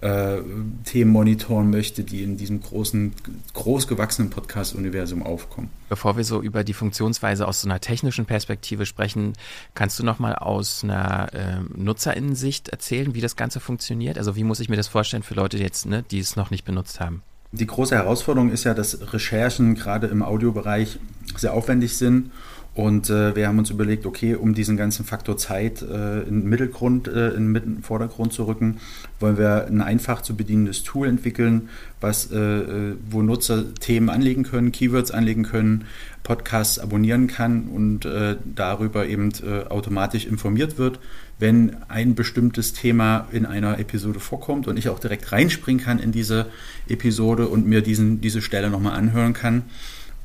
[0.00, 0.38] äh,
[0.84, 3.12] Themen monitoren möchte, die in diesem großen,
[3.54, 5.70] großgewachsenen Podcast-Universum aufkommen.
[5.88, 9.32] Bevor wir so über die Funktionsweise aus so einer technischen Perspektive sprechen,
[9.74, 14.18] kannst du noch mal aus einer äh, Nutzerinnensicht erzählen, wie das Ganze funktioniert?
[14.18, 16.64] Also wie muss ich mir das vorstellen für Leute jetzt, ne, die es noch nicht
[16.64, 17.22] benutzt haben?
[17.58, 20.98] Die große Herausforderung ist ja, dass Recherchen gerade im Audiobereich
[21.36, 22.30] sehr aufwendig sind.
[22.74, 26.48] Und äh, wir haben uns überlegt, okay, um diesen ganzen Faktor Zeit äh, in den
[26.50, 28.76] Mittelgrund, äh, in den Vordergrund zu rücken,
[29.18, 31.70] wollen wir ein einfach zu bedienendes Tool entwickeln,
[32.02, 35.86] was, äh, äh, wo Nutzer Themen anlegen können, Keywords anlegen können,
[36.22, 39.32] Podcasts abonnieren kann und äh, darüber eben
[39.70, 40.98] automatisch informiert wird,
[41.38, 46.12] wenn ein bestimmtes Thema in einer Episode vorkommt und ich auch direkt reinspringen kann in
[46.12, 46.46] diese
[46.88, 49.64] Episode und mir diesen, diese Stelle nochmal anhören kann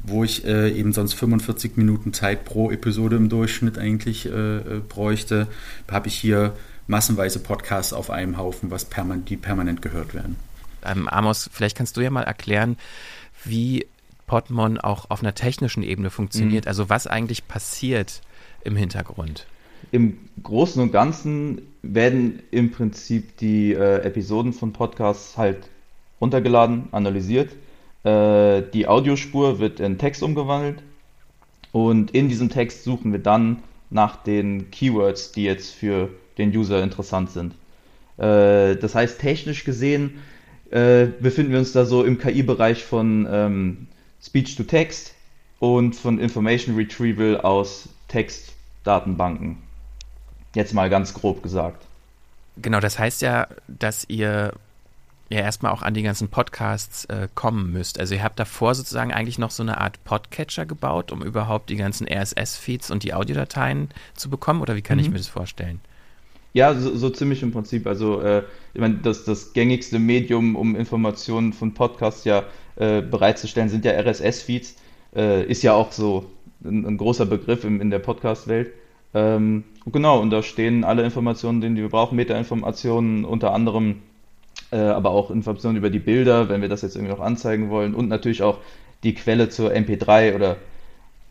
[0.03, 4.79] wo ich äh, eben sonst 45 Minuten Zeit pro Episode im Durchschnitt eigentlich äh, äh,
[4.79, 5.47] bräuchte,
[5.89, 6.55] habe ich hier
[6.87, 10.35] massenweise Podcasts auf einem Haufen, was perman die permanent gehört werden.
[10.83, 12.77] Ähm, Amos, vielleicht kannst du ja mal erklären,
[13.45, 13.85] wie
[14.25, 16.69] Podmon auch auf einer technischen Ebene funktioniert, mhm.
[16.69, 18.21] also was eigentlich passiert
[18.63, 19.45] im Hintergrund.
[19.91, 25.69] Im Großen und Ganzen werden im Prinzip die äh, Episoden von Podcasts halt
[26.19, 27.49] runtergeladen, analysiert
[28.03, 30.81] äh, die Audiospur wird in Text umgewandelt
[31.71, 36.81] und in diesem Text suchen wir dann nach den Keywords, die jetzt für den User
[36.83, 37.53] interessant sind.
[38.17, 40.19] Äh, das heißt, technisch gesehen
[40.71, 43.87] äh, befinden wir uns da so im KI-Bereich von ähm,
[44.21, 45.13] Speech to Text
[45.59, 49.57] und von Information Retrieval aus Textdatenbanken.
[50.53, 51.85] Jetzt mal ganz grob gesagt.
[52.57, 54.53] Genau, das heißt ja, dass ihr
[55.29, 57.99] ja erstmal auch an die ganzen Podcasts äh, kommen müsst.
[57.99, 61.77] Also ihr habt davor sozusagen eigentlich noch so eine Art Podcatcher gebaut, um überhaupt die
[61.77, 65.05] ganzen RSS-Feeds und die Audiodateien zu bekommen oder wie kann mhm.
[65.05, 65.79] ich mir das vorstellen?
[66.53, 67.87] Ja, so, so ziemlich im Prinzip.
[67.87, 72.43] Also äh, ich meine, das, das gängigste Medium, um Informationen von Podcasts ja
[72.75, 74.75] äh, bereitzustellen, sind ja RSS-Feeds.
[75.15, 76.25] Äh, ist ja auch so
[76.65, 78.73] ein, ein großer Begriff im, in der Podcast-Welt.
[79.13, 84.01] Ähm, genau, und da stehen alle Informationen, die wir brauchen, Metainformationen, unter anderem
[84.71, 87.93] äh, aber auch Informationen über die Bilder, wenn wir das jetzt irgendwie noch anzeigen wollen
[87.93, 88.59] und natürlich auch
[89.03, 90.57] die Quelle zur MP3 oder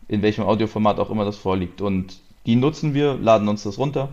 [0.07, 1.81] in welchem Audioformat auch immer das vorliegt.
[1.81, 4.09] Und die nutzen wir, laden uns das runter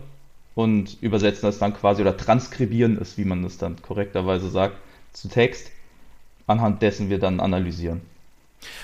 [0.55, 4.77] und übersetzen das dann quasi oder transkribieren es, wie man es dann korrekterweise sagt,
[5.13, 5.71] zu Text,
[6.47, 8.01] anhand dessen wir dann analysieren.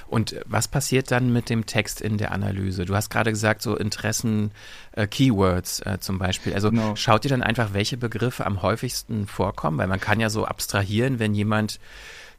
[0.08, 2.86] Und was passiert dann mit dem Text in der Analyse?
[2.86, 4.52] Du hast gerade gesagt, so Interessen,
[4.94, 6.54] äh, Keywords äh, zum Beispiel.
[6.54, 6.96] Also genau.
[6.96, 9.78] schaut ihr dann einfach, welche Begriffe am häufigsten vorkommen?
[9.78, 11.80] Weil man kann ja so abstrahieren, wenn jemand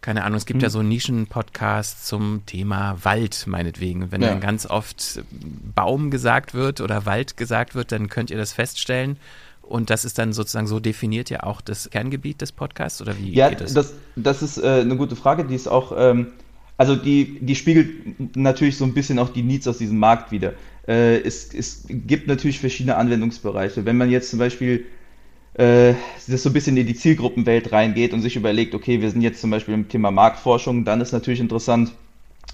[0.02, 0.62] keine Ahnung, es gibt hm.
[0.62, 4.12] ja so Nischen-Podcasts zum Thema Wald, meinetwegen.
[4.12, 4.28] Wenn ja.
[4.28, 5.20] dann ganz oft
[5.74, 9.16] Baum gesagt wird oder Wald gesagt wird, dann könnt ihr das feststellen.
[9.62, 13.32] Und das ist dann sozusagen so definiert ja auch das Kerngebiet des Podcasts oder wie
[13.32, 13.74] ja, geht das?
[13.74, 13.94] das?
[14.14, 16.28] Das ist äh, eine gute Frage, die ist auch ähm,
[16.76, 20.54] also die, die spiegelt natürlich so ein bisschen auch die Needs aus diesem Markt wieder.
[20.86, 23.84] Äh, es, es gibt natürlich verschiedene Anwendungsbereiche.
[23.84, 24.84] Wenn man jetzt zum Beispiel
[25.54, 25.94] äh,
[26.28, 29.40] das so ein bisschen in die Zielgruppenwelt reingeht und sich überlegt, okay, wir sind jetzt
[29.40, 31.92] zum Beispiel im Thema Marktforschung, dann ist natürlich interessant,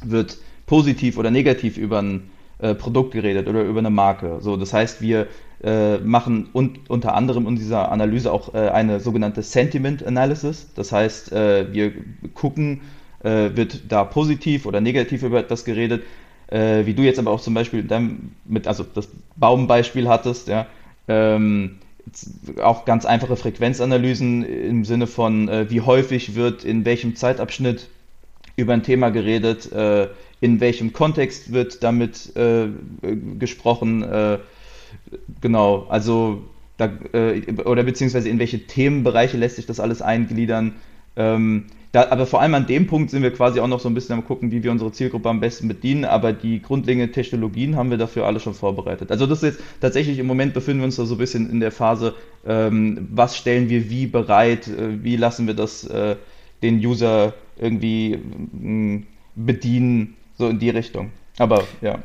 [0.05, 4.39] wird positiv oder negativ über ein äh, Produkt geredet oder über eine Marke.
[4.41, 5.27] So, das heißt, wir
[5.65, 10.69] äh, machen und, unter anderem in dieser Analyse auch äh, eine sogenannte Sentiment Analysis.
[10.75, 11.93] Das heißt, äh, wir
[12.35, 12.83] gucken,
[13.23, 16.03] äh, wird da positiv oder negativ über etwas geredet.
[16.49, 17.87] Äh, wie du jetzt aber auch zum Beispiel
[18.45, 20.67] mit, also das Baumbeispiel hattest, ja,
[21.09, 21.79] ähm,
[22.61, 27.89] auch ganz einfache Frequenzanalysen im Sinne von, äh, wie häufig wird in welchem Zeitabschnitt
[28.57, 30.09] über ein Thema geredet, äh,
[30.41, 32.67] in welchem Kontext wird damit äh,
[33.39, 34.39] gesprochen, äh,
[35.41, 36.43] genau, also
[36.77, 36.91] da,
[37.65, 40.75] oder beziehungsweise in welche Themenbereiche lässt sich das alles eingliedern.
[41.17, 43.95] Ähm, da, aber vor allem an dem Punkt sind wir quasi auch noch so ein
[43.95, 46.07] bisschen am gucken, wie wir unsere Zielgruppe am besten bedienen.
[46.07, 49.11] Aber die grundlegenden Technologien haben wir dafür alle schon vorbereitet.
[49.11, 51.61] Also das ist jetzt tatsächlich im Moment befinden wir uns da so ein bisschen in
[51.61, 52.15] der Phase,
[52.47, 56.17] ähm, was stellen wir wie bereit, äh, wie lassen wir das äh,
[56.63, 59.03] den User irgendwie äh,
[59.35, 61.11] bedienen, so in die Richtung.
[61.39, 61.99] Aber ja.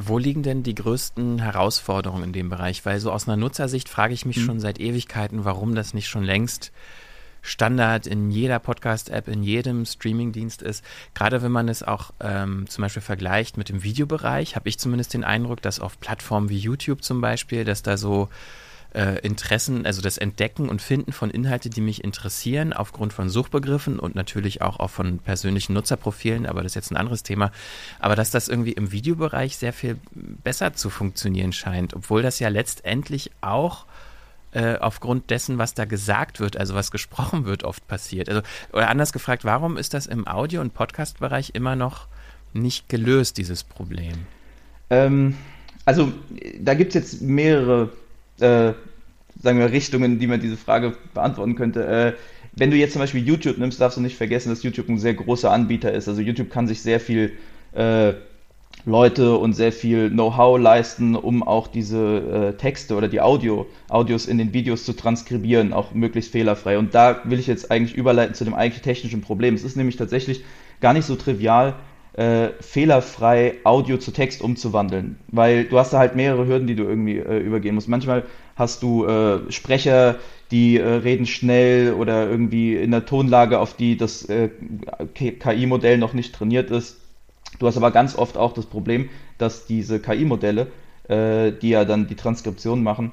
[0.00, 2.86] Wo liegen denn die größten Herausforderungen in dem Bereich?
[2.86, 4.42] Weil so aus einer Nutzersicht frage ich mich mhm.
[4.42, 6.70] schon seit Ewigkeiten, warum das nicht schon längst
[7.42, 10.84] Standard in jeder Podcast-App, in jedem Streaming-Dienst ist.
[11.14, 15.14] Gerade wenn man es auch ähm, zum Beispiel vergleicht mit dem Videobereich, habe ich zumindest
[15.14, 18.28] den Eindruck, dass auf Plattformen wie YouTube zum Beispiel, dass da so
[18.94, 23.98] äh, Interessen, also das Entdecken und Finden von Inhalten, die mich interessieren, aufgrund von Suchbegriffen
[23.98, 27.52] und natürlich auch, auch von persönlichen Nutzerprofilen, aber das ist jetzt ein anderes Thema,
[27.98, 32.48] aber dass das irgendwie im Videobereich sehr viel besser zu funktionieren scheint, obwohl das ja
[32.48, 33.84] letztendlich auch
[34.52, 38.28] äh, aufgrund dessen, was da gesagt wird, also was gesprochen wird, oft passiert.
[38.28, 38.42] Also,
[38.72, 42.06] oder anders gefragt, warum ist das im Audio- und Podcast-Bereich immer noch
[42.52, 44.14] nicht gelöst, dieses Problem?
[44.90, 45.34] Ähm,
[45.84, 46.12] also,
[46.60, 47.90] da gibt es jetzt mehrere,
[48.40, 48.72] äh,
[49.40, 51.86] sagen wir, Richtungen, die man diese Frage beantworten könnte.
[51.86, 52.12] Äh,
[52.52, 55.14] wenn du jetzt zum Beispiel YouTube nimmst, darfst du nicht vergessen, dass YouTube ein sehr
[55.14, 56.08] großer Anbieter ist.
[56.08, 57.32] Also YouTube kann sich sehr viel
[57.72, 58.14] äh,
[58.84, 64.26] Leute und sehr viel Know-how leisten, um auch diese äh, Texte oder die Audio, Audios
[64.26, 66.78] in den Videos zu transkribieren, auch möglichst fehlerfrei.
[66.78, 69.54] Und da will ich jetzt eigentlich überleiten zu dem eigentlich technischen Problem.
[69.54, 70.44] Es ist nämlich tatsächlich
[70.80, 71.74] gar nicht so trivial,
[72.14, 76.84] äh, fehlerfrei Audio zu Text umzuwandeln, weil du hast da halt mehrere Hürden, die du
[76.84, 77.88] irgendwie äh, übergehen musst.
[77.88, 78.24] Manchmal
[78.56, 80.16] hast du äh, Sprecher,
[80.50, 84.48] die äh, reden schnell oder irgendwie in der Tonlage, auf die das äh,
[85.14, 86.96] KI-Modell noch nicht trainiert ist
[87.58, 90.68] Du hast aber ganz oft auch das Problem, dass diese KI-Modelle,
[91.08, 93.12] äh, die ja dann die Transkription machen,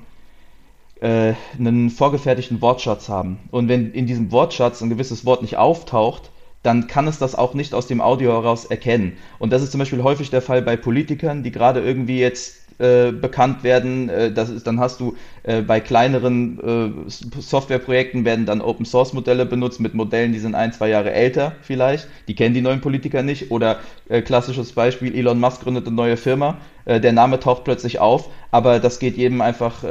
[1.01, 3.39] äh, einen vorgefertigten Wortschatz haben.
[3.51, 6.31] Und wenn in diesem Wortschatz ein gewisses Wort nicht auftaucht,
[6.63, 9.17] dann kann es das auch nicht aus dem Audio heraus erkennen.
[9.37, 13.13] Und das ist zum Beispiel häufig der Fall bei Politikern, die gerade irgendwie jetzt äh,
[13.13, 14.09] bekannt werden.
[14.09, 19.13] Äh, das ist, dann hast du äh, bei kleineren äh, Softwareprojekten werden dann Open Source
[19.13, 22.09] Modelle benutzt mit Modellen, die sind ein, zwei Jahre älter vielleicht.
[22.27, 23.49] Die kennen die neuen Politiker nicht.
[23.49, 26.57] Oder äh, klassisches Beispiel, Elon Musk gründet eine neue Firma.
[26.85, 29.83] Der Name taucht plötzlich auf, aber das geht jedem einfach,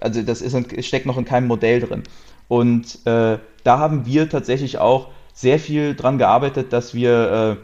[0.00, 0.56] also das ist,
[0.86, 2.02] steckt noch in keinem Modell drin.
[2.48, 7.58] Und da haben wir tatsächlich auch sehr viel dran gearbeitet, dass wir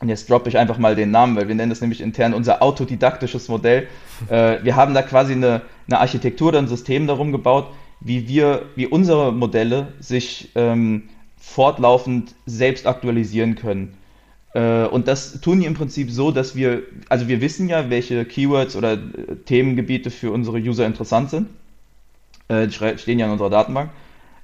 [0.00, 2.62] und jetzt droppe ich einfach mal den Namen, weil wir nennen das nämlich intern unser
[2.62, 3.86] autodidaktisches Modell.
[4.28, 7.68] Äh, wir haben da quasi eine, eine Architektur oder ein System darum gebaut,
[8.00, 13.94] wie wir, wie unsere Modelle sich ähm, fortlaufend selbst aktualisieren können.
[14.52, 18.26] Äh, und das tun die im Prinzip so, dass wir, also wir wissen ja, welche
[18.26, 21.48] Keywords oder äh, Themengebiete für unsere User interessant sind.
[22.48, 23.90] Äh, die stehen ja in unserer Datenbank.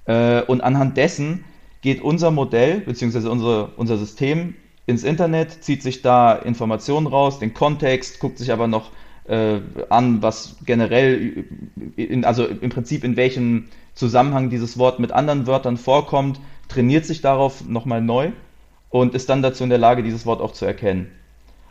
[0.07, 1.45] Äh, und anhand dessen
[1.83, 4.55] geht unser Modell, beziehungsweise unsere, unser System
[4.87, 8.91] ins Internet, zieht sich da Informationen raus, den Kontext, guckt sich aber noch
[9.25, 9.59] äh,
[9.89, 11.45] an, was generell,
[11.97, 17.21] in, also im Prinzip in welchem Zusammenhang dieses Wort mit anderen Wörtern vorkommt, trainiert sich
[17.21, 18.31] darauf nochmal neu
[18.91, 21.11] und ist dann dazu in der Lage, dieses Wort auch zu erkennen.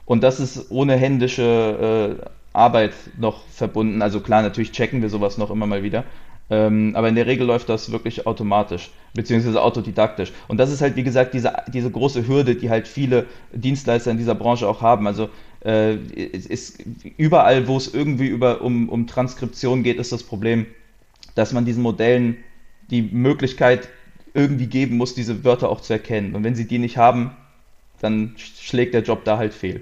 [0.06, 4.02] Und das ist ohne händische äh, Arbeit noch verbunden.
[4.02, 6.04] Also klar, natürlich checken wir sowas noch immer mal wieder,
[6.50, 10.32] ähm, aber in der Regel läuft das wirklich automatisch, beziehungsweise autodidaktisch.
[10.48, 14.18] Und das ist halt, wie gesagt, diese, diese große Hürde, die halt viele Dienstleister in
[14.18, 15.08] dieser Branche auch haben.
[15.08, 15.30] Also
[15.64, 16.84] äh, ist,
[17.18, 20.68] überall, wo es irgendwie über, um, um Transkription geht, ist das Problem,
[21.34, 22.38] dass man diesen Modellen
[22.92, 23.90] die Möglichkeit
[24.36, 26.36] irgendwie geben muss, diese Wörter auch zu erkennen.
[26.36, 27.32] Und wenn sie die nicht haben,
[28.02, 29.82] dann schlägt der Job da halt fehl.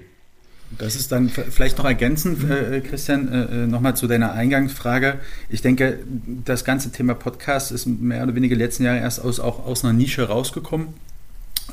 [0.78, 5.18] Das ist dann vielleicht noch ergänzend, äh, Christian, äh, äh nochmal zu deiner Eingangsfrage.
[5.48, 5.98] Ich denke,
[6.44, 9.92] das ganze Thema Podcast ist mehr oder weniger letzten Jahre erst aus, auch aus einer
[9.92, 10.88] Nische rausgekommen.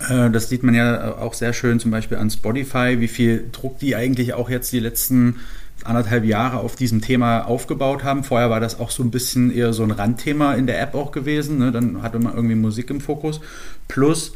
[0.10, 3.80] Äh, das sieht man ja auch sehr schön zum Beispiel an Spotify, wie viel Druck
[3.80, 5.38] die eigentlich auch jetzt die letzten
[5.84, 8.24] anderthalb Jahre auf diesem Thema aufgebaut haben.
[8.24, 11.12] Vorher war das auch so ein bisschen eher so ein Randthema in der App auch
[11.12, 11.58] gewesen.
[11.58, 11.72] Ne?
[11.72, 13.41] Dann hatte man irgendwie Musik im Fokus.
[13.88, 14.34] Plus äh,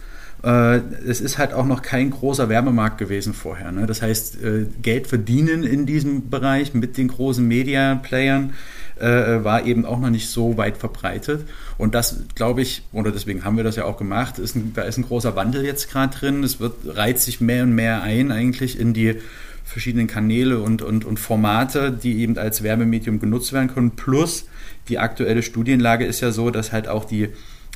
[0.49, 3.71] es ist halt auch noch kein großer Werbemarkt gewesen vorher.
[3.71, 3.87] Ne?
[3.87, 8.53] Das heißt, äh, Geld verdienen in diesem Bereich mit den großen Media-Playern
[8.99, 11.47] äh, war eben auch noch nicht so weit verbreitet.
[11.77, 14.83] Und das, glaube ich, oder deswegen haben wir das ja auch gemacht, ist ein, da
[14.83, 16.43] ist ein großer Wandel jetzt gerade drin.
[16.43, 19.15] Es wird, reiht sich mehr und mehr ein eigentlich in die
[19.63, 23.91] verschiedenen Kanäle und, und, und Formate, die eben als Werbemedium genutzt werden können.
[23.91, 24.45] Plus
[24.89, 27.29] die aktuelle Studienlage ist ja so, dass halt auch die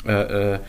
[0.06, 0.60] äh, äh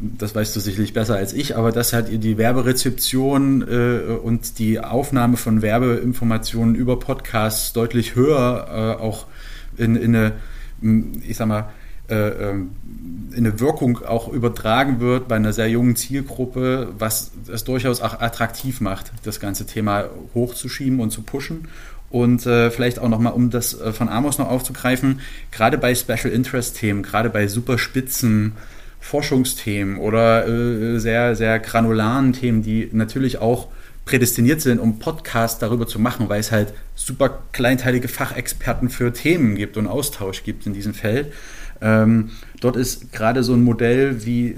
[0.00, 4.80] das weißt du sicherlich besser als ich, aber dass halt die Werberezeption äh, und die
[4.80, 9.26] Aufnahme von Werbeinformationen über Podcasts deutlich höher äh, auch
[9.76, 10.32] in, in, eine,
[11.26, 11.68] ich sag mal,
[12.08, 12.70] äh, ähm,
[13.32, 18.20] in eine Wirkung auch übertragen wird bei einer sehr jungen Zielgruppe, was es durchaus auch
[18.20, 21.68] attraktiv macht, das ganze Thema hochzuschieben und zu pushen.
[22.10, 25.20] Und äh, vielleicht auch nochmal, um das äh, von Amos noch aufzugreifen,
[25.52, 28.54] gerade bei Special Interest Themen, gerade bei Superspitzen,
[29.00, 33.68] Forschungsthemen oder äh, sehr, sehr granularen Themen, die natürlich auch
[34.04, 39.54] prädestiniert sind, um Podcasts darüber zu machen, weil es halt super kleinteilige Fachexperten für Themen
[39.54, 41.32] gibt und Austausch gibt in diesem Feld.
[41.82, 44.54] Ähm, dort ist gerade so ein Modell, wie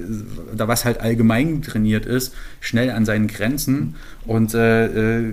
[0.57, 3.95] da was halt allgemein trainiert ist, schnell an seinen Grenzen.
[4.27, 5.33] Und äh, äh,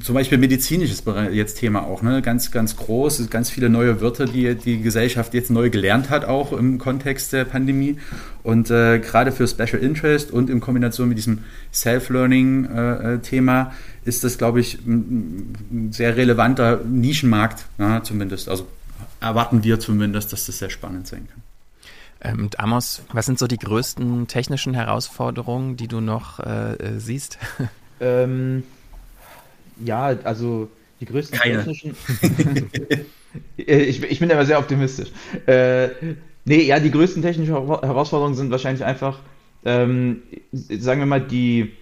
[0.00, 1.02] zum Beispiel medizinisches
[1.32, 2.22] jetzt Thema auch, ne?
[2.22, 6.52] ganz, ganz groß, ganz viele neue Wörter, die die Gesellschaft jetzt neu gelernt hat, auch
[6.52, 7.98] im Kontext der Pandemie.
[8.42, 11.38] Und äh, gerade für Special Interest und in Kombination mit diesem
[11.72, 18.48] Self-Learning-Thema äh, ist das, glaube ich, ein sehr relevanter Nischenmarkt, ja, zumindest.
[18.48, 18.68] Also
[19.26, 21.42] erwarten wir zumindest, dass das sehr spannend sein kann.
[22.20, 27.38] Ähm, Amos, was sind so die größten technischen Herausforderungen, die du noch äh, äh siehst?
[27.98, 28.62] Ähm,
[29.82, 30.68] ja, also
[31.00, 31.64] die größten Keine.
[31.64, 31.96] technischen.
[33.56, 35.10] ich, ich, bin aber sehr optimistisch.
[35.46, 35.88] Äh,
[36.44, 39.20] nee, ja, die größten technischen Herausforderungen sind wahrscheinlich einfach,
[39.64, 41.72] ähm, sagen wir mal, die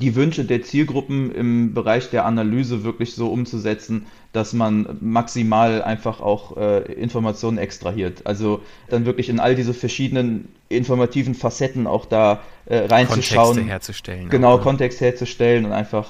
[0.00, 6.20] die Wünsche der Zielgruppen im Bereich der Analyse wirklich so umzusetzen, dass man maximal einfach
[6.20, 8.26] auch äh, Informationen extrahiert.
[8.26, 13.46] Also dann wirklich in all diese verschiedenen informativen Facetten auch da äh, reinzuschauen.
[13.46, 14.28] Kontexte herzustellen.
[14.28, 14.64] Genau, auch, ne?
[14.64, 16.08] Kontext herzustellen und einfach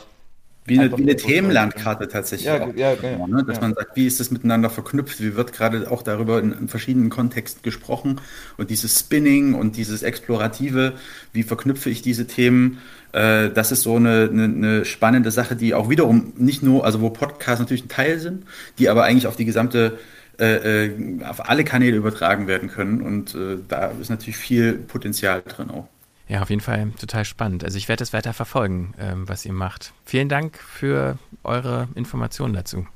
[0.66, 2.46] wie eine, wie eine Themenlandkarte tatsächlich.
[2.46, 3.44] Ja, auch, ja, ja, ne?
[3.44, 5.20] Dass man sagt, wie ist das miteinander verknüpft?
[5.20, 8.20] Wie wird gerade auch darüber in, in, verschiedenen Kontexten gesprochen?
[8.56, 10.94] Und dieses Spinning und dieses Explorative,
[11.32, 12.78] wie verknüpfe ich diese Themen?
[13.12, 17.00] Äh, das ist so eine, eine, eine, spannende Sache, die auch wiederum nicht nur, also
[17.00, 18.44] wo Podcasts natürlich ein Teil sind,
[18.78, 19.98] die aber eigentlich auf die gesamte
[20.38, 23.02] äh, äh auf alle Kanäle übertragen werden können.
[23.02, 25.88] Und äh, da ist natürlich viel Potenzial drin auch.
[26.28, 27.62] Ja, auf jeden Fall total spannend.
[27.62, 29.92] Also ich werde es weiter verfolgen, ähm, was ihr macht.
[30.04, 32.86] Vielen Dank für eure Informationen dazu.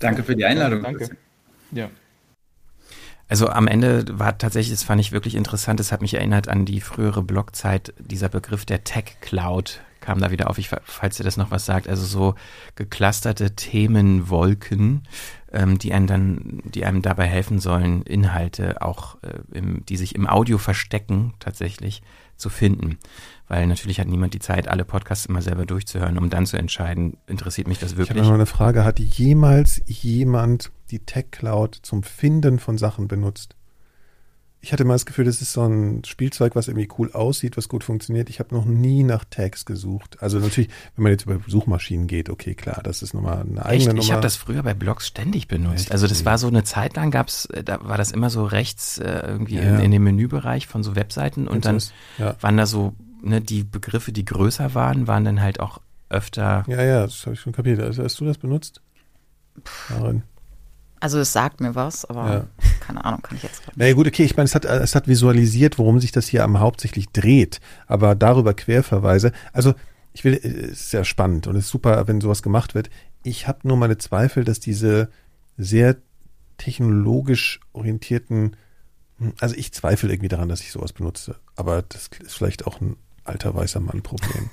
[0.00, 0.82] Danke für die Einladung.
[0.82, 1.16] Danke.
[1.70, 1.90] Ja.
[3.28, 6.64] Also am Ende war tatsächlich, das fand ich wirklich interessant, es hat mich erinnert an
[6.64, 11.24] die frühere Blogzeit, dieser Begriff der Tech Cloud kam da wieder auf, ich, falls ihr
[11.24, 12.34] das noch was sagt, also so
[12.74, 15.06] geclusterte Themenwolken,
[15.52, 20.14] ähm, die einem dann, die einem dabei helfen sollen, Inhalte auch, äh, im, die sich
[20.14, 22.02] im Audio verstecken, tatsächlich
[22.40, 22.98] zu finden.
[23.48, 27.16] Weil natürlich hat niemand die Zeit, alle Podcasts immer selber durchzuhören, um dann zu entscheiden,
[27.26, 28.16] interessiert mich das wirklich.
[28.16, 28.84] Ich habe noch eine Frage.
[28.84, 33.56] Hat jemals jemand die Tech Cloud zum Finden von Sachen benutzt?
[34.62, 37.68] Ich hatte mal das Gefühl, das ist so ein Spielzeug, was irgendwie cool aussieht, was
[37.68, 38.28] gut funktioniert.
[38.28, 40.18] Ich habe noch nie nach Tags gesucht.
[40.20, 43.72] Also natürlich, wenn man jetzt über Suchmaschinen geht, okay, klar, das ist nochmal eine eigene
[43.74, 43.86] Echt?
[43.88, 44.00] Nummer.
[44.00, 45.84] Ich habe das früher bei Blogs ständig benutzt.
[45.84, 45.92] Echt?
[45.92, 48.98] Also das war so eine Zeit lang gab's, äh, da war das immer so rechts
[48.98, 51.80] äh, irgendwie ja, in, in, dem Menübereich von so Webseiten und dann
[52.18, 52.36] ja.
[52.42, 55.80] waren da so ne, die Begriffe, die größer waren, waren dann halt auch
[56.10, 56.64] öfter.
[56.66, 57.80] Ja, ja, das habe ich schon kapiert.
[57.80, 58.82] Also hast du das benutzt?
[59.88, 60.22] Darin.
[61.00, 62.46] Also es sagt mir was, aber ja.
[62.80, 63.76] keine Ahnung, kann ich jetzt nicht.
[63.76, 66.60] Naja gut, okay, ich meine, es hat, es hat visualisiert, worum sich das hier am
[66.60, 69.32] hauptsächlich dreht, aber darüber Querverweise.
[69.52, 69.74] Also
[70.12, 72.90] ich will, es ist sehr spannend und es ist super, wenn sowas gemacht wird.
[73.22, 75.08] Ich habe nur meine Zweifel, dass diese
[75.56, 75.96] sehr
[76.58, 78.56] technologisch orientierten,
[79.18, 82.80] hm, also ich zweifle irgendwie daran, dass ich sowas benutze, aber das ist vielleicht auch
[82.80, 84.50] ein alter weißer Mann Problem.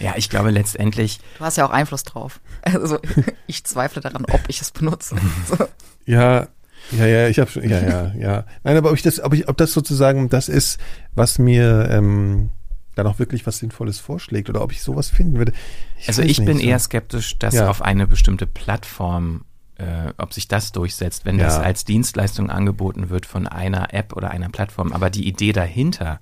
[0.00, 1.20] Ja, ich glaube letztendlich.
[1.38, 2.40] Du hast ja auch Einfluss drauf.
[2.62, 2.98] Also
[3.46, 5.16] ich zweifle daran, ob ich es benutze.
[5.48, 5.66] So.
[6.06, 6.48] Ja,
[6.90, 8.46] ja, ja, ich habe schon, ja, ja, ja.
[8.64, 10.78] Nein, aber ob ich das, ob ich, ob das sozusagen das ist,
[11.14, 12.50] was mir ähm,
[12.94, 15.52] dann auch wirklich was Sinnvolles vorschlägt oder ob ich sowas finden würde.
[15.98, 16.64] Ich also ich nicht, bin so.
[16.64, 17.68] eher skeptisch, dass ja.
[17.68, 19.44] auf eine bestimmte Plattform
[19.78, 21.46] äh, ob sich das durchsetzt, wenn ja.
[21.46, 24.92] das als Dienstleistung angeboten wird von einer App oder einer Plattform.
[24.92, 26.20] Aber die Idee dahinter,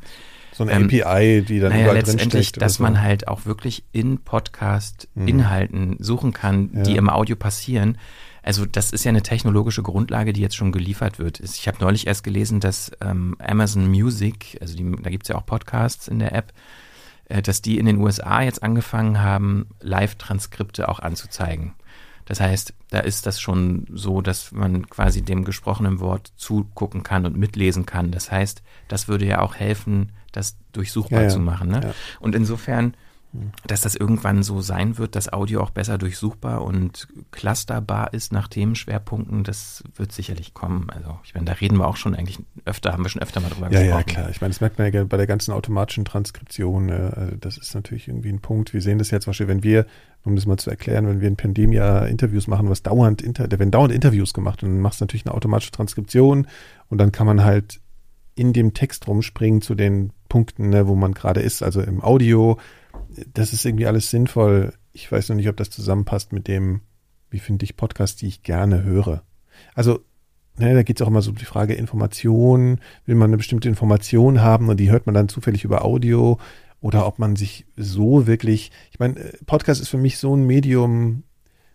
[0.60, 2.82] so eine ähm, API, die dann naja, überall letztendlich, dass so.
[2.82, 5.96] man halt auch wirklich in Podcast-Inhalten mhm.
[6.00, 6.82] suchen kann, ja.
[6.82, 7.96] die im Audio passieren.
[8.42, 11.40] Also das ist ja eine technologische Grundlage, die jetzt schon geliefert wird.
[11.40, 15.46] Ich habe neulich erst gelesen, dass ähm, Amazon Music, also die, da gibt's ja auch
[15.46, 16.52] Podcasts in der App,
[17.26, 21.72] äh, dass die in den USA jetzt angefangen haben, Live-Transkripte auch anzuzeigen.
[22.26, 27.26] Das heißt, da ist das schon so, dass man quasi dem gesprochenen Wort zugucken kann
[27.26, 28.12] und mitlesen kann.
[28.12, 31.68] Das heißt, das würde ja auch helfen, das durchsuchbar ja, zu machen.
[31.68, 31.94] Ne?
[32.20, 32.94] Und insofern
[33.66, 38.48] dass das irgendwann so sein wird, dass Audio auch besser durchsuchbar und clusterbar ist nach
[38.48, 40.90] Themenschwerpunkten, das wird sicherlich kommen.
[40.90, 43.50] Also ich meine, da reden wir auch schon eigentlich öfter, haben wir schon öfter mal
[43.50, 44.04] drüber ja, gesprochen.
[44.08, 44.30] Ja, klar.
[44.30, 46.88] Ich meine, das merkt man ja bei der ganzen automatischen Transkription.
[46.88, 48.74] Äh, das ist natürlich irgendwie ein Punkt.
[48.74, 49.86] Wir sehen das ja zum Beispiel, wenn wir,
[50.24, 53.60] um das mal zu erklären, wenn wir in Pandemia Interviews machen, was dauernd, inter, da
[53.60, 56.48] werden dauernd Interviews gemacht und dann machst du natürlich eine automatische Transkription
[56.88, 57.80] und dann kann man halt
[58.34, 62.58] in dem Text rumspringen zu den Punkten, ne, wo man gerade ist, also im Audio,
[63.34, 64.72] das ist irgendwie alles sinnvoll.
[64.94, 66.80] Ich weiß noch nicht, ob das zusammenpasst mit dem,
[67.28, 69.22] wie finde ich Podcasts, die ich gerne höre.
[69.74, 70.00] Also,
[70.56, 72.80] ne, da geht es auch immer so um die Frage Information.
[73.04, 76.38] Will man eine bestimmte Information haben und die hört man dann zufällig über Audio?
[76.80, 80.46] oder ob man sich so wirklich, ich meine, äh, Podcast ist für mich so ein
[80.46, 81.24] Medium,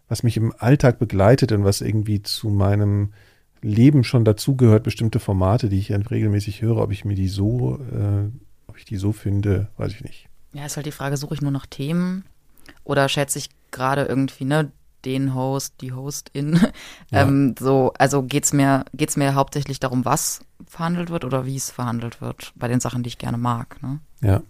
[0.08, 3.14] was mich im Alltag begleitet und was irgendwie zu meinem
[3.62, 8.30] Leben schon dazugehört, bestimmte Formate, die ich regelmäßig höre, ob ich mir die so, äh,
[8.76, 10.28] ob ich die so finde, weiß ich nicht.
[10.52, 12.26] Ja, ist halt die Frage, suche ich nur nach Themen
[12.84, 14.70] oder schätze ich gerade irgendwie, ne,
[15.06, 16.60] den Host, die Hostin.
[17.12, 17.22] Ja.
[17.22, 21.70] Ähm, so, also geht's mir, geht's mir hauptsächlich darum, was verhandelt wird oder wie es
[21.70, 23.82] verhandelt wird, bei den Sachen, die ich gerne mag.
[23.82, 24.00] Ne?
[24.22, 24.42] Ja.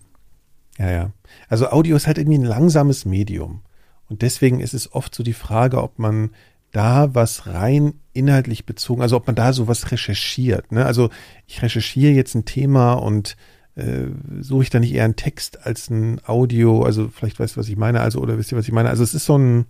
[0.79, 1.11] Ja, ja.
[1.47, 3.61] Also Audio ist halt irgendwie ein langsames Medium.
[4.09, 6.31] Und deswegen ist es oft so die Frage, ob man
[6.71, 10.71] da was rein inhaltlich bezogen, also ob man da so was recherchiert.
[10.71, 10.85] Ne?
[10.85, 11.09] Also
[11.45, 13.35] ich recherchiere jetzt ein Thema und
[13.75, 14.07] äh,
[14.39, 17.69] suche ich da nicht eher einen Text als ein Audio, also vielleicht weißt du, was
[17.69, 18.89] ich meine, also oder wisst ihr, was ich meine?
[18.89, 19.65] Also es ist so ein,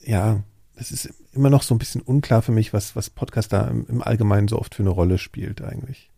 [0.00, 0.42] ja,
[0.76, 3.86] es ist immer noch so ein bisschen unklar für mich, was, was Podcast da im,
[3.88, 6.10] im Allgemeinen so oft für eine Rolle spielt eigentlich.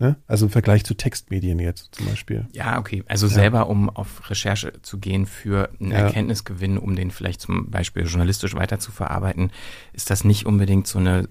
[0.00, 0.16] Ne?
[0.26, 2.46] Also im Vergleich zu Textmedien jetzt zum Beispiel.
[2.52, 3.04] Ja, okay.
[3.06, 3.32] Also ja.
[3.32, 5.98] selber, um auf Recherche zu gehen für einen ja.
[5.98, 9.52] Erkenntnisgewinn, um den vielleicht zum Beispiel journalistisch weiter zu verarbeiten,
[9.92, 11.28] ist das nicht unbedingt so eine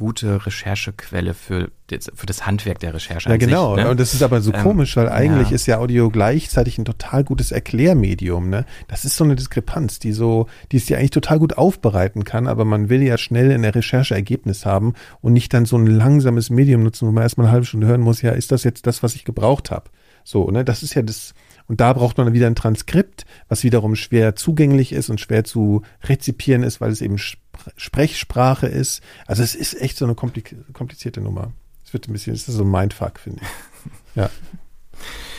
[0.00, 3.28] gute Recherchequelle für das, für das Handwerk der Recherche.
[3.28, 3.74] Ja, genau.
[3.74, 3.90] Sich, ne?
[3.90, 5.54] Und das ist aber so ähm, komisch, weil eigentlich ja.
[5.54, 8.48] ist ja Audio gleichzeitig ein total gutes Erklärmedium.
[8.48, 8.64] Ne?
[8.88, 12.46] Das ist so eine Diskrepanz, die so, die es ja eigentlich total gut aufbereiten kann,
[12.48, 15.86] aber man will ja schnell in der Recherche Ergebnis haben und nicht dann so ein
[15.86, 18.86] langsames Medium nutzen, wo man erstmal eine halbe Stunde hören muss, ja, ist das jetzt
[18.86, 19.90] das, was ich gebraucht habe?
[20.24, 21.34] So, ne, das ist ja das,
[21.70, 25.82] und da braucht man wieder ein Transkript, was wiederum schwer zugänglich ist und schwer zu
[26.02, 29.02] rezipieren ist, weil es eben Sprechsprache ist.
[29.28, 31.52] Also es ist echt so eine komplizierte Nummer.
[31.86, 34.16] Es wird ein bisschen, es ist so ein Mindfuck, finde ich.
[34.16, 34.30] Ja.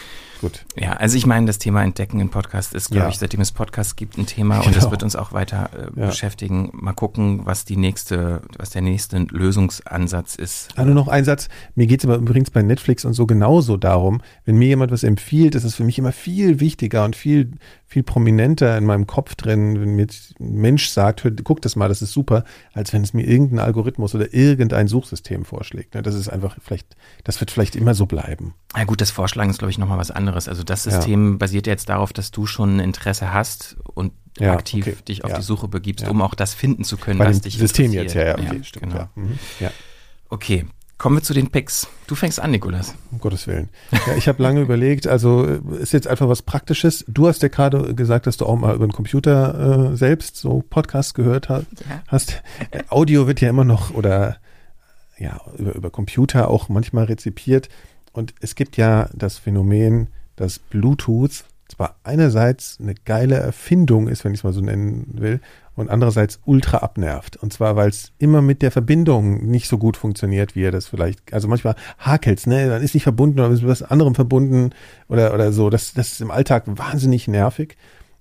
[0.41, 0.65] Gut.
[0.75, 3.09] Ja, also ich meine, das Thema Entdecken in Podcast ist, glaube ja.
[3.09, 4.67] ich, seitdem es Podcasts gibt, ein Thema genau.
[4.67, 6.07] und das wird uns auch weiter äh, ja.
[6.07, 6.71] beschäftigen.
[6.73, 10.69] Mal gucken, was die nächste, was der nächste Lösungsansatz ist.
[10.75, 11.47] Ah, nur noch ein Satz.
[11.75, 15.03] Mir geht es aber übrigens bei Netflix und so genauso darum, wenn mir jemand was
[15.03, 17.51] empfiehlt, ist es für mich immer viel wichtiger und viel
[17.91, 20.07] viel prominenter in meinem Kopf drin, wenn mir
[20.39, 23.59] ein Mensch sagt, hör, guck das mal, das ist super, als wenn es mir irgendein
[23.59, 25.93] Algorithmus oder irgendein Suchsystem vorschlägt.
[25.93, 26.01] Ne?
[26.01, 28.53] Das ist einfach vielleicht, das wird vielleicht immer so bleiben.
[28.77, 30.30] Ja gut, das Vorschlagen ist, glaube ich, nochmal was anderes.
[30.33, 31.37] Also das System ja.
[31.37, 34.97] basiert jetzt darauf, dass du schon ein Interesse hast und ja, aktiv okay.
[35.07, 35.37] dich auf ja.
[35.37, 38.15] die Suche begibst, um auch das finden zu können, Bei was dich System interessiert.
[38.15, 38.91] jetzt, ja, ja, okay, stimmt.
[38.91, 39.09] Genau.
[39.15, 39.39] Mhm.
[39.59, 39.71] ja.
[40.29, 40.65] Okay,
[41.01, 41.87] Kommen wir zu den Picks.
[42.05, 42.93] Du fängst an, Nikolas.
[43.11, 43.69] Um Gottes Willen.
[44.05, 47.03] Ja, ich habe lange überlegt, also äh, ist jetzt einfach was Praktisches.
[47.07, 50.63] Du hast ja gerade gesagt, dass du auch mal über den Computer äh, selbst so
[50.69, 52.03] Podcasts gehört ha ja.
[52.05, 52.43] hast.
[52.69, 54.37] Äh, Audio wird ja immer noch oder
[55.17, 57.69] ja, über, über Computer auch manchmal rezipiert.
[58.11, 60.09] Und es gibt ja das Phänomen,
[60.41, 65.39] dass Bluetooth zwar einerseits eine geile Erfindung ist, wenn ich es mal so nennen will,
[65.75, 67.37] und andererseits ultra abnervt.
[67.37, 70.87] Und zwar, weil es immer mit der Verbindung nicht so gut funktioniert, wie er das
[70.87, 74.71] vielleicht, also manchmal hakelt's, ne, dann ist nicht verbunden oder ist mit was anderem verbunden
[75.07, 75.69] oder, oder so.
[75.69, 77.77] Das, das ist im Alltag wahnsinnig nervig.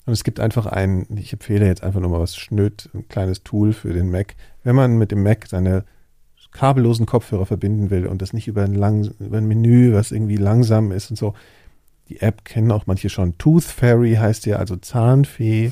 [0.06, 3.42] Und es gibt einfach ein, ich empfehle jetzt einfach nur mal was schnöd, ein kleines
[3.42, 4.36] Tool für den Mac.
[4.62, 5.84] Wenn man mit dem Mac seine
[6.52, 10.36] kabellosen Kopfhörer verbinden will und das nicht über ein, lang, über ein Menü, was irgendwie
[10.36, 11.34] langsam ist und so.
[12.10, 13.38] Die App kennen auch manche schon.
[13.38, 15.70] Tooth Fairy heißt ja, also Zahnfee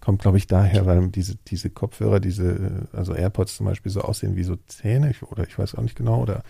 [0.00, 4.34] kommt, glaube ich, daher, weil diese, diese Kopfhörer, diese, also AirPods zum Beispiel so aussehen
[4.34, 6.42] wie so Zähne, oder ich weiß auch nicht genau, oder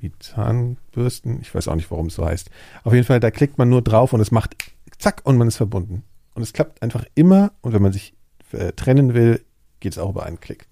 [0.00, 1.40] wie Zahnbürsten.
[1.40, 2.50] Ich weiß auch nicht, warum es so heißt.
[2.82, 4.54] Auf jeden Fall, da klickt man nur drauf und es macht
[4.98, 6.02] zack und man ist verbunden.
[6.34, 8.12] Und es klappt einfach immer und wenn man sich
[8.52, 9.42] äh, trennen will,
[9.80, 10.66] geht es auch über einen Klick.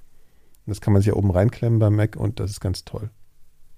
[0.67, 3.09] Und das kann man sich ja oben reinklemmen beim Mac und das ist ganz toll.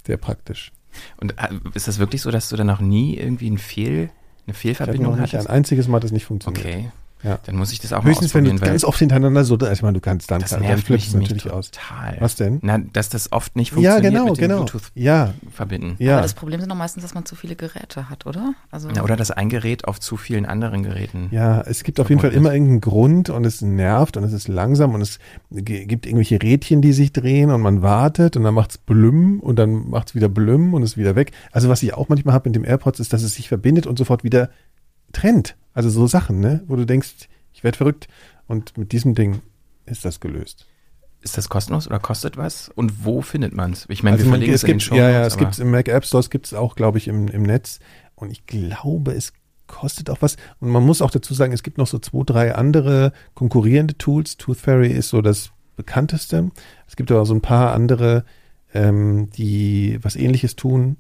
[0.05, 0.73] Sehr praktisch.
[1.19, 4.11] Und äh, ist das wirklich so, dass du dann noch nie irgendwie ein Fehl,
[4.47, 5.51] eine Fehlverbindung ich nicht hattest?
[5.51, 6.65] Ein einziges Mal hat das nicht funktioniert.
[6.65, 6.91] Okay.
[7.25, 7.39] Ja.
[7.45, 8.61] Dann muss ich das auch Höchstens, mal ausprobieren.
[8.61, 11.15] wenn du ganz oft hintereinander so, ich meine, du kannst dann, das dann flippst es
[11.15, 11.59] natürlich total.
[11.59, 11.71] aus.
[11.71, 12.17] Total.
[12.21, 12.59] Was denn?
[12.63, 14.57] Na, dass das oft nicht funktioniert ja, genau, mit dem genau.
[14.59, 15.33] Bluetooth ja.
[15.51, 15.97] verbinden.
[15.99, 16.15] Ja.
[16.15, 18.55] Aber das Problem sind doch meistens, dass man zu viele Geräte hat, oder?
[18.71, 21.29] Also ja, oder dass ein Gerät auf zu vielen anderen Geräten.
[21.31, 24.49] Ja, es gibt auf jeden Fall immer irgendeinen Grund und es nervt und es ist
[24.49, 25.19] langsam und es
[25.51, 29.89] gibt irgendwelche Rädchen, die sich drehen und man wartet und dann macht's blüm und dann
[29.89, 31.33] macht's wieder blüm und ist wieder weg.
[31.53, 33.99] Also was ich auch manchmal habe mit dem AirPods ist, dass es sich verbindet und
[33.99, 34.51] sofort wieder
[35.13, 35.57] trennt.
[35.75, 38.09] Also so Sachen, ne, wo du denkst, ich werde verrückt.
[38.47, 39.43] Und mit diesem Ding
[39.87, 40.67] ist das gelöst.
[41.21, 42.69] Ist das kostenlos oder kostet was?
[42.69, 43.87] Und wo findet man es?
[43.89, 44.95] Ich meine, also wir verlinken es, es in den Show.
[44.95, 47.43] Ja, ja, es gibt im Mac App Stores gibt es auch, glaube ich, im, im
[47.43, 47.81] Netz.
[48.15, 49.33] Und ich glaube, es
[49.67, 50.37] kostet auch was.
[50.61, 54.37] Und man muss auch dazu sagen, es gibt noch so zwei, drei andere konkurrierende Tools.
[54.37, 56.51] Tooth Fairy ist so das bekannteste.
[56.87, 58.25] Es gibt aber so ein paar andere,
[58.75, 60.99] ähm, die was ähnliches tun.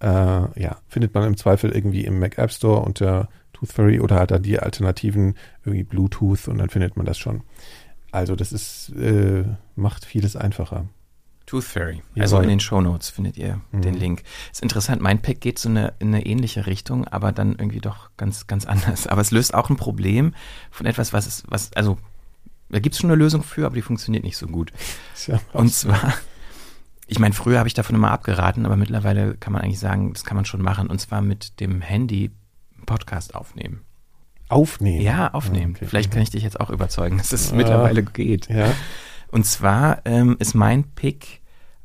[0.00, 3.28] Äh, ja, findet man im Zweifel irgendwie im Mac App Store unter
[3.64, 5.34] Tooth Fairy oder hat er die Alternativen
[5.64, 7.42] irgendwie Bluetooth und dann findet man das schon.
[8.12, 9.44] Also das ist, äh,
[9.74, 10.86] macht vieles einfacher.
[11.46, 12.02] Tooth Fairy.
[12.18, 12.44] Also Jawohl.
[12.44, 14.22] in den Shownotes findet ihr den Link.
[14.50, 18.10] Ist interessant, mein Pick geht so eine, in eine ähnliche Richtung, aber dann irgendwie doch
[18.16, 19.06] ganz, ganz anders.
[19.06, 20.34] Aber es löst auch ein Problem
[20.70, 21.98] von etwas, was es, was, also
[22.70, 24.72] da gibt es schon eine Lösung für, aber die funktioniert nicht so gut.
[25.14, 26.14] Ist ja Und zwar,
[27.06, 30.24] ich meine, früher habe ich davon immer abgeraten, aber mittlerweile kann man eigentlich sagen, das
[30.24, 30.88] kann man schon machen.
[30.88, 32.30] Und zwar mit dem Handy
[32.84, 33.82] Podcast aufnehmen.
[34.48, 35.00] aufnehmen.
[35.00, 35.74] Ja, aufnehmen.
[35.74, 35.86] Okay.
[35.86, 37.56] Vielleicht kann ich dich jetzt auch überzeugen, dass es Ah.
[37.56, 38.48] mittlerweile geht.
[38.48, 38.72] Ja.
[39.30, 41.40] Und zwar ähm, ist mein Pick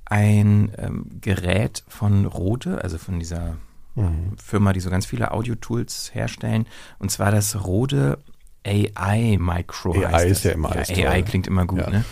[0.05, 3.57] ein ähm, Gerät von Rode, also von dieser
[3.95, 4.35] Mhm.
[4.43, 6.67] Firma, die so ganz viele Audio-Tools herstellen.
[6.99, 8.19] Und zwar das Rode
[8.65, 9.93] AI Micro.
[10.05, 11.23] AI ist ja immer alles AI toll.
[11.23, 11.89] klingt immer gut, Ja.
[11.89, 12.05] ne?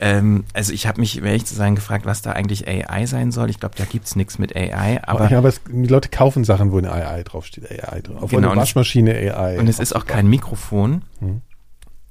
[0.00, 3.50] Ähm, also ich habe mich, ehrlich zu sein, gefragt, was da eigentlich AI sein soll.
[3.50, 6.70] Ich glaube, da gibt's nichts mit AI, aber ja, aber es, die Leute kaufen Sachen,
[6.70, 7.68] wo eine AI draufsteht.
[7.70, 8.22] AI drauf.
[8.22, 9.58] Auf Genau, eine und es- Waschmaschine AI.
[9.58, 11.02] Und es ist auch kein Mikrofon.
[11.20, 11.42] Mhm.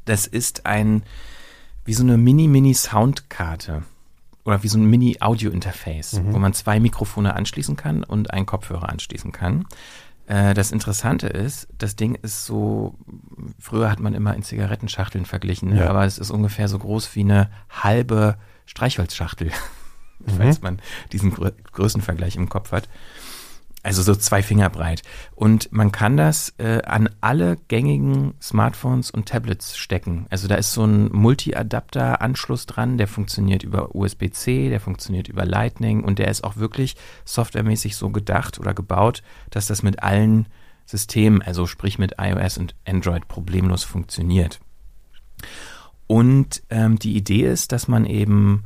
[0.03, 1.03] Das ist ein,
[1.85, 3.83] wie so eine Mini-Mini-Soundkarte.
[4.43, 6.33] Oder wie so ein Mini-Audio-Interface, Mhm.
[6.33, 9.65] wo man zwei Mikrofone anschließen kann und einen Kopfhörer anschließen kann.
[10.28, 12.95] Äh, das Interessante ist, das Ding ist so,
[13.59, 15.80] früher hat man immer in Zigarettenschachteln verglichen, ne?
[15.80, 15.89] Ja.
[15.89, 19.51] aber es ist ungefähr so groß wie eine halbe Streichholzschachtel,
[20.19, 20.32] Mhm.
[20.38, 20.80] falls man
[21.11, 22.89] diesen Grö Größenvergleich im Kopf hat.
[23.88, 25.01] Also so zwei Finger breit.
[25.33, 30.25] Und man kann das äh, an alle gängigen Smartphones und Tablets stecken.
[30.29, 36.03] Also da ist so ein Multi-Adapter-Anschluss dran, der funktioniert über USB-C, der funktioniert über Lightning
[36.03, 40.47] und der ist auch wirklich softwaremäßig so gedacht oder gebaut, dass das mit allen
[40.85, 44.59] Systemen, also sprich mit iOS und Android problemlos funktioniert.
[46.07, 48.65] Und ähm, die Idee ist, dass man eben,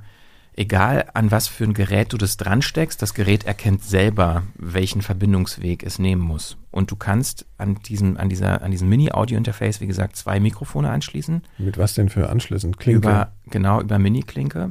[0.54, 5.02] egal an was für ein Gerät du das dran steckst, das Gerät erkennt selber, welchen
[5.02, 6.58] Verbindungsweg es nehmen muss.
[6.72, 11.44] Und du kannst an diesem, an dieser, an diesem Mini-Audio-Interface, wie gesagt, zwei Mikrofone anschließen.
[11.58, 12.78] Mit was denn für Anschlüssen?
[12.78, 13.08] Klinke.
[13.08, 14.70] Über, genau, über Mini-Klinke.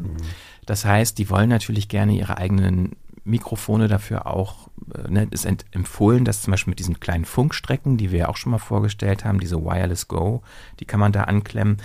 [0.67, 6.25] Das heißt, die wollen natürlich gerne ihre eigenen Mikrofone dafür auch, äh, ne, ist empfohlen,
[6.25, 9.41] dass zum Beispiel mit diesen kleinen Funkstrecken, die wir ja auch schon mal vorgestellt haben,
[9.41, 10.43] diese Wireless Go,
[10.81, 11.79] die kann man da anklemmen.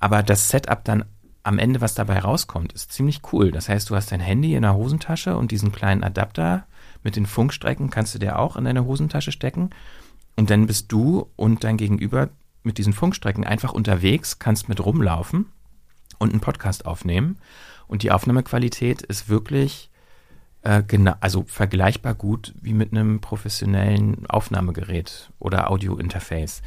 [0.00, 1.04] Aber das Setup dann
[1.44, 3.50] am Ende, was dabei rauskommt, ist ziemlich cool.
[3.50, 6.66] Das heißt, du hast dein Handy in der Hosentasche und diesen kleinen Adapter
[7.02, 9.70] mit den Funkstrecken kannst du dir auch in deine Hosentasche stecken.
[10.36, 12.28] Und dann bist du und dein Gegenüber
[12.62, 15.46] mit diesen Funkstrecken einfach unterwegs, kannst mit rumlaufen
[16.18, 17.38] und einen Podcast aufnehmen.
[17.88, 19.90] Und die Aufnahmequalität ist wirklich
[20.62, 26.62] äh, genau, also vergleichbar gut wie mit einem professionellen Aufnahmegerät oder Audio-Interface.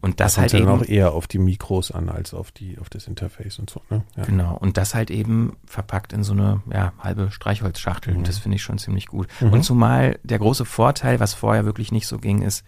[0.00, 2.78] Und das, Das kommt halt eben, auch eher auf die Mikros an als auf die
[2.78, 3.82] auf das Interface und so.
[3.90, 4.02] Ne?
[4.16, 4.24] Ja.
[4.24, 8.16] genau, und das halt eben verpackt in so eine ja, halbe Streichholzschachtel.
[8.16, 9.26] Und das finde ich schon ziemlich gut.
[9.40, 9.52] Mhm.
[9.52, 12.64] Und zumal der große Vorteil, was vorher wirklich nicht so ging, ist,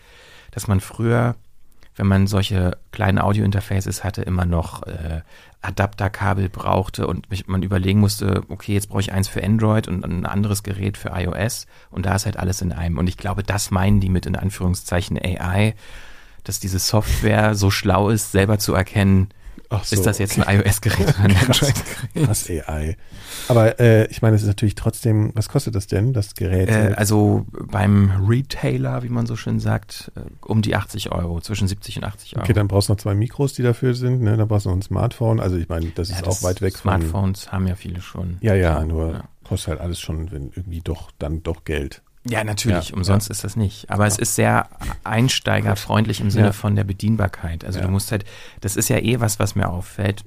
[0.51, 1.37] dass man früher,
[1.95, 5.20] wenn man solche kleinen Audio-Interfaces hatte, immer noch äh,
[5.62, 10.26] Adapterkabel brauchte und man überlegen musste, okay, jetzt brauche ich eins für Android und ein
[10.26, 12.99] anderes Gerät für iOS und da ist halt alles in einem.
[12.99, 15.74] Und ich glaube, das meinen die mit in Anführungszeichen AI,
[16.45, 19.28] dass diese Software so schlau ist, selber zu erkennen,
[19.70, 20.49] so, ist das jetzt okay.
[20.49, 22.28] ein iOS-Gerät oder ein Android-Gerät.
[22.28, 22.97] Was AI.
[23.47, 26.68] Aber äh, ich meine, es ist natürlich trotzdem, was kostet das denn, das Gerät?
[26.68, 31.68] Äh, also beim Retailer, wie man so schön sagt, äh, um die 80 Euro, zwischen
[31.68, 32.43] 70 und 80 Euro.
[32.45, 34.36] okay, dann brauchst du noch zwei Mikros, die dafür sind, ne?
[34.36, 35.38] Dann brauchst du noch ein Smartphone.
[35.38, 37.01] Also ich meine, das Ja, ist das auch weit weg von.
[37.01, 38.38] Smartphones haben ja viele schon.
[38.41, 39.24] Ja, ja, nur Ja.
[39.45, 42.03] kostet halt alles schon, wenn irgendwie doch, dann doch Geld.
[42.29, 42.91] Ja, natürlich.
[42.91, 43.89] Ja, Umsonst ist das nicht.
[43.91, 44.68] Aber es ist sehr
[45.05, 46.53] einsteigerfreundlich im Sinne Ja.
[46.53, 47.64] von der Bedienbarkeit.
[47.64, 47.87] Also Ja.
[47.87, 48.25] du musst halt,
[48.61, 50.25] das ist ja eh was, was mir auffällt.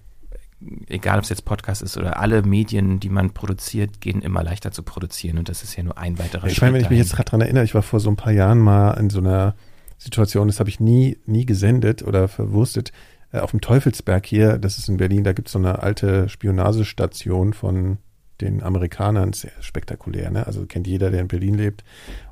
[0.88, 4.72] Egal, ob es jetzt Podcast ist oder alle Medien, die man produziert, gehen immer leichter
[4.72, 5.38] zu produzieren.
[5.38, 6.62] Und das ist ja nur ein weiterer Ich Schritt.
[6.64, 8.60] meine, wenn ich mich jetzt gerade dran erinnere, ich war vor so ein paar Jahren
[8.60, 9.56] mal in so einer
[9.98, 12.92] Situation, das habe ich nie, nie gesendet oder verwurstet,
[13.34, 16.30] äh, auf dem Teufelsberg hier, das ist in Berlin, da gibt es so eine alte
[16.30, 17.98] Spionagestation von
[18.44, 20.46] den Amerikanern, sehr spektakulär, ne?
[20.46, 21.84] Also kennt jeder, der in Berlin lebt.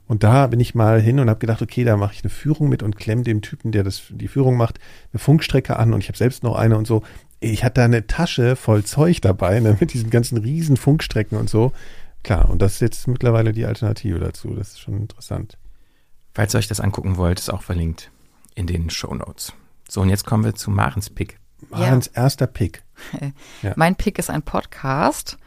[0.08, 2.70] Und da bin ich mal hin und habe gedacht, okay, da mache ich eine Führung
[2.70, 4.80] mit und klemm dem Typen, der das die Führung macht,
[5.14, 7.04] eine Funkstrecke an und ich habe selbst noch eine und so.
[7.40, 11.50] Ich hatte da eine Tasche voll Zeug dabei, ne, mit diesen ganzen riesen Funkstrecken und
[11.50, 11.72] so.
[12.24, 14.54] Klar, und das ist jetzt mittlerweile die Alternative dazu.
[14.54, 15.58] Das ist schon interessant.
[16.34, 18.12] Falls ihr euch das angucken wollt, ist auch verlinkt
[18.54, 19.54] in den Show Notes.
[19.90, 21.38] So, und jetzt kommen wir zu Marens Pick.
[21.70, 22.84] Marens erster Pick.
[23.64, 23.74] Ja.
[23.76, 25.38] Mein Pick ist ein Podcast.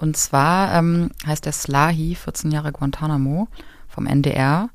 [0.00, 3.48] Und zwar ähm, heißt der Slahi, 14 Jahre Guantanamo
[3.86, 4.70] vom NDR.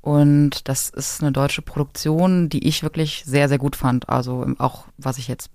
[0.00, 4.08] Und das ist eine deutsche Produktion, die ich wirklich sehr, sehr gut fand.
[4.08, 5.50] Also auch, was ich jetzt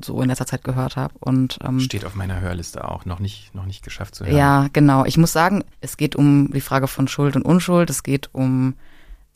[0.00, 1.14] so in letzter Zeit gehört habe.
[1.18, 3.04] Und ähm, Steht auf meiner Hörliste auch.
[3.04, 4.36] Noch nicht, noch nicht geschafft zu hören.
[4.36, 5.04] ja, genau.
[5.04, 7.90] Ich muss sagen, es geht um die Frage von Schuld und Unschuld.
[7.90, 8.74] Es geht um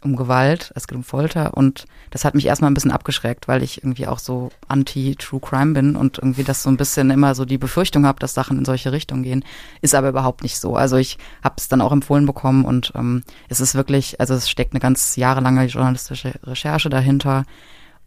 [0.03, 3.62] um Gewalt, es geht um Folter und das hat mich erstmal ein bisschen abgeschreckt, weil
[3.62, 7.44] ich irgendwie auch so anti-True Crime bin und irgendwie das so ein bisschen immer so
[7.44, 9.44] die Befürchtung habe, dass Sachen in solche Richtungen gehen.
[9.82, 10.74] Ist aber überhaupt nicht so.
[10.74, 14.48] Also ich habe es dann auch empfohlen bekommen und ähm, es ist wirklich, also es
[14.48, 17.44] steckt eine ganz jahrelange journalistische Recherche dahinter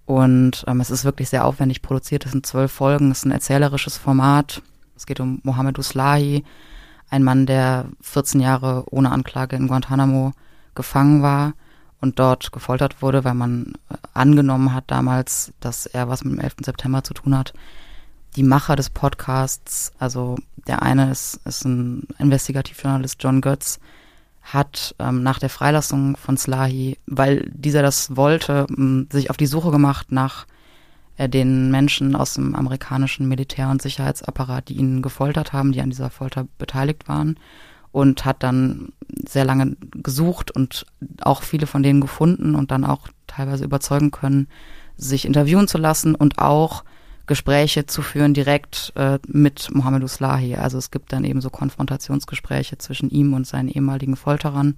[0.06, 2.26] und ähm, es ist wirklich sehr aufwendig produziert.
[2.26, 4.64] Es sind zwölf Folgen, es ist ein erzählerisches Format.
[4.96, 6.44] Es geht um Mohammed Uslahi,
[7.10, 10.32] ein Mann, der 14 Jahre ohne Anklage in Guantanamo
[10.74, 11.54] gefangen war
[12.04, 16.40] und dort gefoltert wurde, weil man äh, angenommen hat damals, dass er was mit dem
[16.40, 16.56] 11.
[16.66, 17.54] September zu tun hat.
[18.36, 20.38] Die Macher des Podcasts, also
[20.68, 23.80] der eine ist, ist ein Investigativjournalist John Götz,
[24.42, 28.68] hat ähm, nach der Freilassung von Slahi, weil dieser das wollte,
[29.10, 30.46] sich auf die Suche gemacht nach
[31.16, 35.92] äh, den Menschen aus dem amerikanischen Militär- und Sicherheitsapparat, die ihn gefoltert haben, die an
[35.92, 37.38] dieser Folter beteiligt waren
[37.94, 38.92] und hat dann
[39.26, 40.86] sehr lange gesucht und
[41.22, 44.48] auch viele von denen gefunden und dann auch teilweise überzeugen können,
[44.98, 46.84] sich interviewen zu lassen und auch
[47.28, 50.56] Gespräche zu führen direkt äh, mit Mohammed Uslahi.
[50.56, 54.76] Also es gibt dann eben so Konfrontationsgespräche zwischen ihm und seinen ehemaligen Folterern.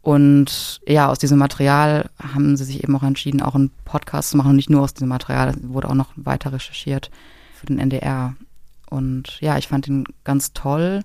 [0.00, 4.38] Und ja, aus diesem Material haben sie sich eben auch entschieden, auch einen Podcast zu
[4.38, 4.50] machen.
[4.50, 7.10] Und nicht nur aus diesem Material, wurde auch noch weiter recherchiert
[7.54, 8.34] für den NDR.
[8.88, 11.02] Und ja, ich fand ihn ganz toll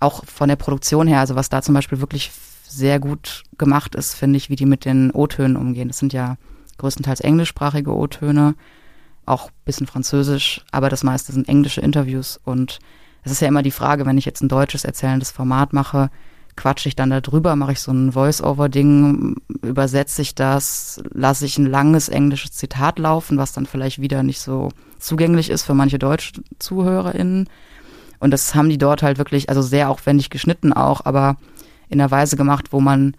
[0.00, 2.30] auch von der Produktion her, also was da zum Beispiel wirklich
[2.66, 5.88] sehr gut gemacht ist, finde ich, wie die mit den O-Tönen umgehen.
[5.88, 6.36] Das sind ja
[6.78, 8.54] größtenteils englischsprachige O-Töne,
[9.26, 12.40] auch bisschen Französisch, aber das meiste sind englische Interviews.
[12.44, 12.78] Und
[13.22, 16.10] es ist ja immer die Frage, wenn ich jetzt ein deutsches erzählendes Format mache,
[16.56, 21.58] quatsche ich dann da drüber, mache ich so ein Voice-Over-Ding, übersetze ich das, lasse ich
[21.58, 25.98] ein langes englisches Zitat laufen, was dann vielleicht wieder nicht so zugänglich ist für manche
[25.98, 27.48] deutsche ZuhörerInnen
[28.20, 31.36] und das haben die dort halt wirklich, also sehr aufwendig geschnitten auch, aber
[31.88, 33.16] in einer Weise gemacht, wo man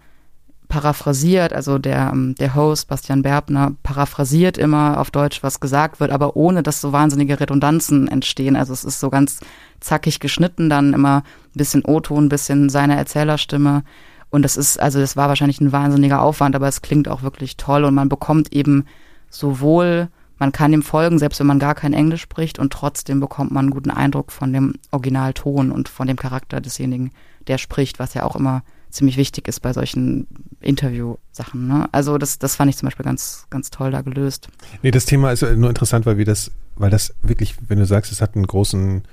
[0.68, 6.10] paraphrasiert, also der, ähm, der Host, Bastian Berbner, paraphrasiert immer auf Deutsch, was gesagt wird,
[6.10, 8.56] aber ohne dass so wahnsinnige Redundanzen entstehen.
[8.56, 9.40] Also es ist so ganz
[9.80, 13.82] zackig geschnitten, dann immer ein bisschen O-Ton, ein bisschen seine Erzählerstimme.
[14.30, 17.58] Und das ist, also das war wahrscheinlich ein wahnsinniger Aufwand, aber es klingt auch wirklich
[17.58, 18.86] toll und man bekommt eben
[19.28, 20.08] sowohl
[20.42, 23.66] man kann ihm folgen, selbst wenn man gar kein Englisch spricht und trotzdem bekommt man
[23.66, 27.12] einen guten Eindruck von dem Originalton und von dem Charakter desjenigen,
[27.46, 30.26] der spricht, was ja auch immer ziemlich wichtig ist bei solchen
[30.60, 31.68] Interview-Sachen.
[31.68, 31.88] Ne?
[31.92, 34.48] Also das, das fand ich zum Beispiel ganz, ganz toll da gelöst.
[34.82, 38.10] Nee, das Thema ist nur interessant, weil wir das, weil das wirklich, wenn du sagst,
[38.10, 39.04] es hat einen großen,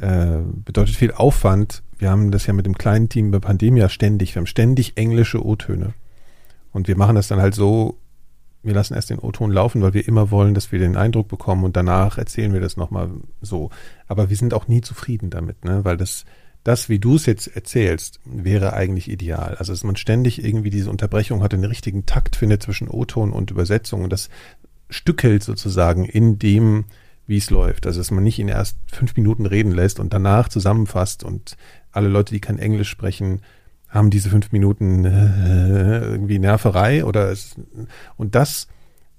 [0.00, 1.84] äh, bedeutet viel Aufwand.
[1.98, 5.40] Wir haben das ja mit dem kleinen Team bei Pandemia ständig, wir haben ständig englische
[5.40, 5.94] O-Töne.
[6.72, 7.96] Und wir machen das dann halt so,
[8.62, 11.64] wir lassen erst den O-Ton laufen, weil wir immer wollen, dass wir den Eindruck bekommen
[11.64, 13.70] und danach erzählen wir das nochmal so.
[14.06, 15.84] Aber wir sind auch nie zufrieden damit, ne?
[15.84, 16.24] weil das,
[16.64, 19.54] das, wie du es jetzt erzählst, wäre eigentlich ideal.
[19.58, 23.50] Also, dass man ständig irgendwie diese Unterbrechung hat, den richtigen Takt findet zwischen O-Ton und
[23.50, 24.28] Übersetzung und das
[24.90, 26.86] stückelt sozusagen in dem,
[27.26, 27.86] wie es läuft.
[27.86, 31.56] Also, dass man nicht ihn erst fünf Minuten reden lässt und danach zusammenfasst und
[31.92, 33.40] alle Leute, die kein Englisch sprechen,
[33.88, 37.56] haben diese fünf Minuten äh, irgendwie Nerverei oder es,
[38.16, 38.68] und das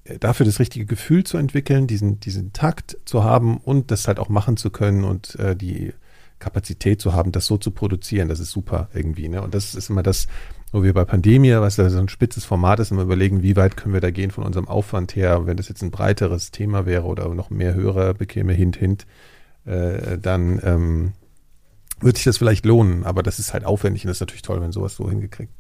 [0.04, 4.20] äh, dafür das richtige Gefühl zu entwickeln, diesen diesen Takt zu haben und das halt
[4.20, 5.94] auch machen zu können und äh, die
[6.40, 9.28] Kapazität zu haben, das so zu produzieren, das ist super irgendwie.
[9.28, 9.42] Ne?
[9.42, 10.28] Und das ist immer das,
[10.72, 13.78] wo wir bei Pandemie, was ja so ein spitzes Format ist, immer überlegen, wie weit
[13.78, 17.04] können wir da gehen von unserem Aufwand her, wenn das jetzt ein breiteres Thema wäre
[17.04, 19.06] oder noch mehr Hörer bekäme, hint, hint,
[19.66, 21.14] äh, dann ähm,
[22.02, 24.62] wird sich das vielleicht lohnen, aber das ist halt aufwendig und das ist natürlich toll,
[24.62, 25.54] wenn sowas so hingekriegt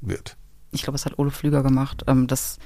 [0.00, 0.36] wird.
[0.72, 2.04] Ich glaube, das hat Ole Flüger gemacht.
[2.06, 2.58] Ähm, das,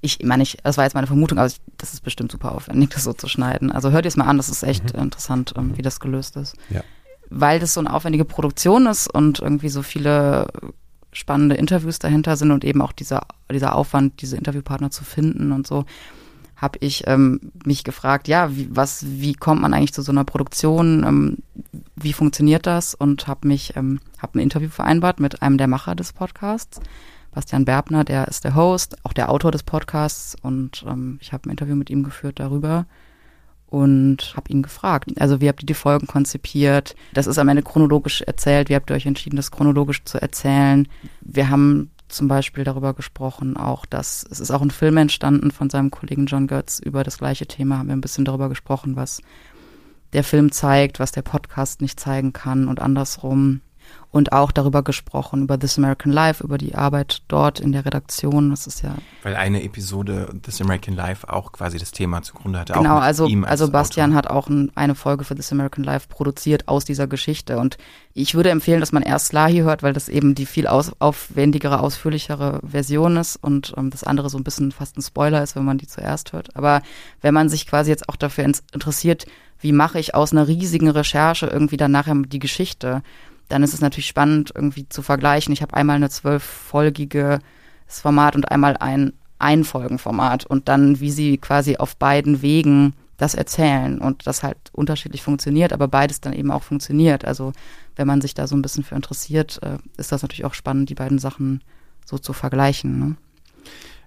[0.00, 2.90] ich meine, ich, das war jetzt meine Vermutung, aber ich, das ist bestimmt super aufwendig,
[2.94, 3.70] das so zu schneiden.
[3.70, 5.02] Also hört ihr es mal an, das ist echt mhm.
[5.02, 6.56] interessant, ähm, wie das gelöst ist.
[6.68, 6.82] Ja.
[7.28, 10.48] Weil das so eine aufwendige Produktion ist und irgendwie so viele
[11.12, 15.66] spannende Interviews dahinter sind und eben auch dieser, dieser Aufwand, diese Interviewpartner zu finden und
[15.66, 15.84] so
[16.60, 20.24] habe ich ähm, mich gefragt, ja, wie, was, wie kommt man eigentlich zu so einer
[20.24, 21.04] Produktion?
[21.04, 21.38] Ähm,
[21.96, 22.94] wie funktioniert das?
[22.94, 26.80] Und habe mich, ähm, habe ein Interview vereinbart mit einem der Macher des Podcasts,
[27.32, 31.48] Bastian Berbner, der ist der Host, auch der Autor des Podcasts und ähm, ich habe
[31.48, 32.86] ein Interview mit ihm geführt darüber
[33.66, 36.96] und habe ihn gefragt, also wie habt ihr die Folgen konzipiert?
[37.14, 38.68] Das ist am Ende chronologisch erzählt.
[38.68, 40.88] Wie habt ihr euch entschieden, das chronologisch zu erzählen?
[41.20, 45.70] Wir haben zum Beispiel darüber gesprochen, auch dass es ist auch ein Film entstanden von
[45.70, 49.22] seinem Kollegen John Götz über das gleiche Thema, haben wir ein bisschen darüber gesprochen, was
[50.12, 53.60] der Film zeigt, was der Podcast nicht zeigen kann und andersrum.
[54.12, 58.50] Und auch darüber gesprochen, über This American Life, über die Arbeit dort in der Redaktion.
[58.50, 58.96] Das ist ja.
[59.22, 62.72] Weil eine Episode This American Life auch quasi das Thema zugrunde hatte.
[62.72, 64.16] Genau, also, also Bastian Autor.
[64.16, 67.58] hat auch ein, eine Folge für This American Life produziert aus dieser Geschichte.
[67.58, 67.78] Und
[68.12, 71.78] ich würde empfehlen, dass man erst Lahi hört, weil das eben die viel aus, aufwendigere,
[71.78, 75.64] ausführlichere Version ist und ähm, das andere so ein bisschen fast ein Spoiler ist, wenn
[75.64, 76.56] man die zuerst hört.
[76.56, 76.82] Aber
[77.20, 79.26] wenn man sich quasi jetzt auch dafür interessiert,
[79.60, 83.02] wie mache ich aus einer riesigen Recherche irgendwie dann nachher die Geschichte,
[83.50, 85.52] dann ist es natürlich spannend irgendwie zu vergleichen.
[85.52, 87.40] Ich habe einmal eine zwölffolgige
[87.86, 93.98] Format und einmal ein Einfolgenformat und dann, wie sie quasi auf beiden Wegen das erzählen
[93.98, 97.24] und das halt unterschiedlich funktioniert, aber beides dann eben auch funktioniert.
[97.24, 97.52] Also
[97.96, 100.88] wenn man sich da so ein bisschen für interessiert, äh, ist das natürlich auch spannend,
[100.88, 101.62] die beiden Sachen
[102.06, 102.98] so zu vergleichen.
[102.98, 103.16] Ne?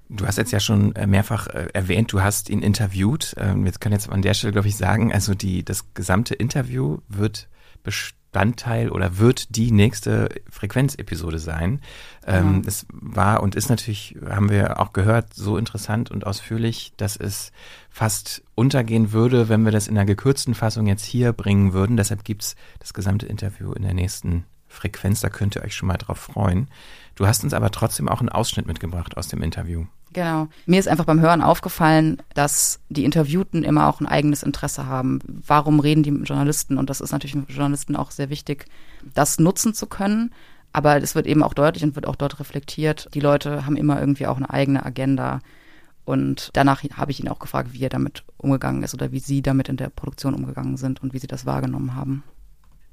[0.09, 3.35] Du hast jetzt ja schon äh, mehrfach äh, erwähnt, du hast ihn interviewt.
[3.37, 6.99] Ähm, jetzt können jetzt an der Stelle, glaube ich, sagen, also die, das gesamte Interview
[7.07, 7.49] wird
[8.33, 11.79] Bestandteil oder wird die nächste Frequenzepisode sein.
[12.25, 12.61] Ähm, mhm.
[12.65, 17.51] Es war und ist natürlich, haben wir auch gehört, so interessant und ausführlich, dass es
[17.89, 21.95] fast untergehen würde, wenn wir das in einer gekürzten Fassung jetzt hier bringen würden.
[21.95, 25.21] Deshalb gibt's das gesamte Interview in der nächsten Frequenz.
[25.21, 26.67] Da könnt ihr euch schon mal drauf freuen.
[27.15, 29.85] Du hast uns aber trotzdem auch einen Ausschnitt mitgebracht aus dem Interview.
[30.13, 30.47] Genau.
[30.67, 35.19] Mir ist einfach beim Hören aufgefallen, dass die Interviewten immer auch ein eigenes Interesse haben.
[35.25, 36.77] Warum reden die mit Journalisten?
[36.77, 38.65] Und das ist natürlich für Journalisten auch sehr wichtig,
[39.15, 40.31] das nutzen zu können.
[40.71, 43.09] Aber es wird eben auch deutlich und wird auch dort reflektiert.
[43.13, 45.39] Die Leute haben immer irgendwie auch eine eigene Agenda.
[46.05, 49.41] Und danach habe ich ihn auch gefragt, wie er damit umgegangen ist oder wie sie
[49.41, 52.23] damit in der Produktion umgegangen sind und wie sie das wahrgenommen haben.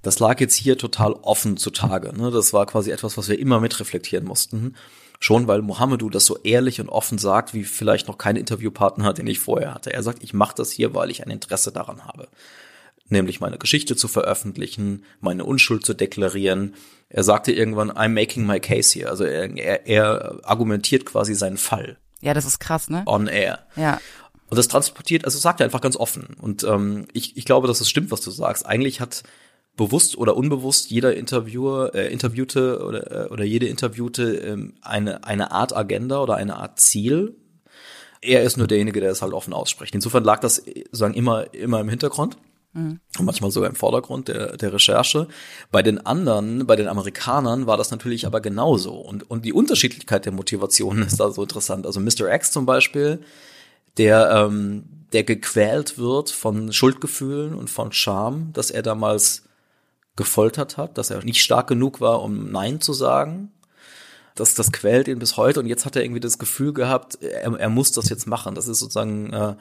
[0.03, 2.17] Das lag jetzt hier total offen zutage.
[2.17, 2.31] Ne?
[2.31, 4.75] Das war quasi etwas, was wir immer mitreflektieren mussten.
[5.23, 9.27] Schon weil Mohamedou das so ehrlich und offen sagt, wie vielleicht noch kein Interviewpartner, den
[9.27, 9.93] ich vorher hatte.
[9.93, 12.29] Er sagt, ich mache das hier, weil ich ein Interesse daran habe.
[13.11, 16.75] Nämlich meine Geschichte zu veröffentlichen, meine Unschuld zu deklarieren.
[17.11, 19.11] Er sagte irgendwann, I'm making my case here.
[19.11, 21.99] Also er, er, er argumentiert quasi seinen Fall.
[22.23, 23.03] Ja, das ist krass, ne?
[23.05, 23.59] On air.
[23.77, 24.01] Ja.
[24.49, 26.35] Und das transportiert, also sagt er einfach ganz offen.
[26.41, 28.65] Und ähm, ich, ich glaube, dass es stimmt, was du sagst.
[28.65, 29.23] Eigentlich hat
[29.81, 35.53] bewusst oder unbewusst jeder Interviewer, äh, Interviewte oder, äh, oder jede Interviewte ähm, eine, eine
[35.53, 37.35] Art Agenda oder eine Art Ziel.
[38.21, 39.95] Er ist nur derjenige, der es halt offen ausspricht.
[39.95, 40.63] Insofern lag das
[40.93, 42.37] sagen immer, immer im Hintergrund.
[42.75, 43.01] Mhm.
[43.19, 45.29] Und manchmal sogar im Vordergrund der, der Recherche.
[45.71, 48.93] Bei den anderen, bei den Amerikanern war das natürlich aber genauso.
[48.93, 51.87] Und, und die Unterschiedlichkeit der Motivationen ist da so interessant.
[51.87, 52.31] Also Mr.
[52.31, 53.21] X zum Beispiel,
[53.97, 59.45] der, ähm, der gequält wird von Schuldgefühlen und von Scham, dass er damals
[60.21, 63.51] gefoltert hat, dass er nicht stark genug war, um Nein zu sagen.
[64.35, 67.59] Das, das quält ihn bis heute und jetzt hat er irgendwie das Gefühl gehabt, er,
[67.59, 68.55] er muss das jetzt machen.
[68.55, 69.55] Das ist sozusagen uh,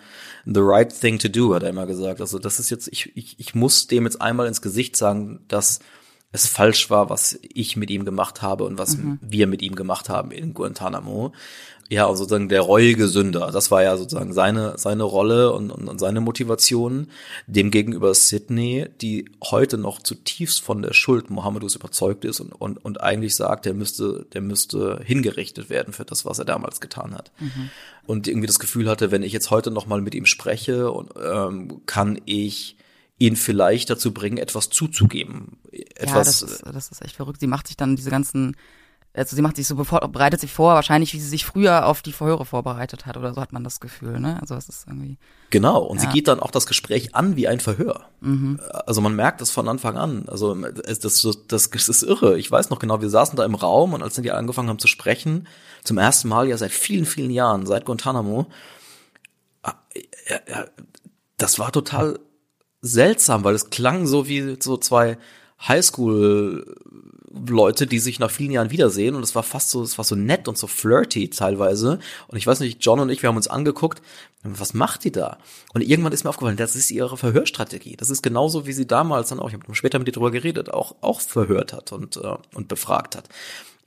[0.46, 2.20] the right thing to do, hat er immer gesagt.
[2.20, 5.80] Also das ist jetzt, ich, ich, ich muss dem jetzt einmal ins Gesicht sagen, dass
[6.34, 9.18] es falsch war, was ich mit ihm gemacht habe und was mhm.
[9.22, 11.32] wir mit ihm gemacht haben in Guantanamo
[11.92, 13.50] ja, also sozusagen der reuige Sünder.
[13.52, 17.08] Das war ja sozusagen seine, seine Rolle und, und, und seine Motivation.
[17.48, 23.02] Demgegenüber Sidney, die heute noch zutiefst von der Schuld Mohammedus überzeugt ist und, und, und
[23.02, 27.32] eigentlich sagt, der müsste, der müsste hingerichtet werden für das, was er damals getan hat.
[27.40, 27.72] Mhm.
[28.06, 31.12] Und irgendwie das Gefühl hatte, wenn ich jetzt heute noch mal mit ihm spreche, und,
[31.20, 32.78] ähm, kann ich
[33.18, 35.58] ihn vielleicht dazu bringen, etwas zuzugeben.
[35.72, 37.40] Etwas, ja, das ist, das ist echt verrückt.
[37.40, 38.56] Sie macht sich dann diese ganzen
[39.14, 42.04] also sie macht sich so bevor, bereitet sich vor, wahrscheinlich wie sie sich früher auf
[42.04, 44.38] die Verhöre vorbereitet hat oder so hat man das Gefühl, ne?
[44.40, 45.18] Also es ist irgendwie.
[45.50, 46.04] Genau, und ja.
[46.04, 48.06] sie geht dann auch das Gespräch an wie ein Verhör.
[48.22, 48.60] Mhm.
[48.86, 50.26] Also man merkt das von Anfang an.
[50.28, 52.38] Also das, das, das, das ist irre.
[52.38, 54.88] Ich weiß noch genau, wir saßen da im Raum und als die angefangen haben zu
[54.88, 55.48] sprechen,
[55.84, 58.46] zum ersten Mal ja seit vielen, vielen Jahren, seit Guantanamo,
[59.64, 59.74] ah,
[61.38, 62.20] das war total
[62.82, 65.18] seltsam, weil es klang so wie so zwei
[65.68, 66.76] Highschool
[67.32, 70.16] Leute, die sich nach vielen Jahren wiedersehen und es war fast so, es war so
[70.16, 72.00] nett und so flirty teilweise.
[72.28, 74.02] Und ich weiß nicht, John und ich, wir haben uns angeguckt,
[74.44, 75.38] was macht die da?
[75.74, 77.96] Und irgendwann ist mir aufgefallen, das ist ihre Verhörstrategie.
[77.98, 80.74] Das ist genauso, wie sie damals dann auch, ich habe später mit ihr drüber geredet,
[80.74, 83.30] auch, auch verhört hat und, äh, und befragt hat.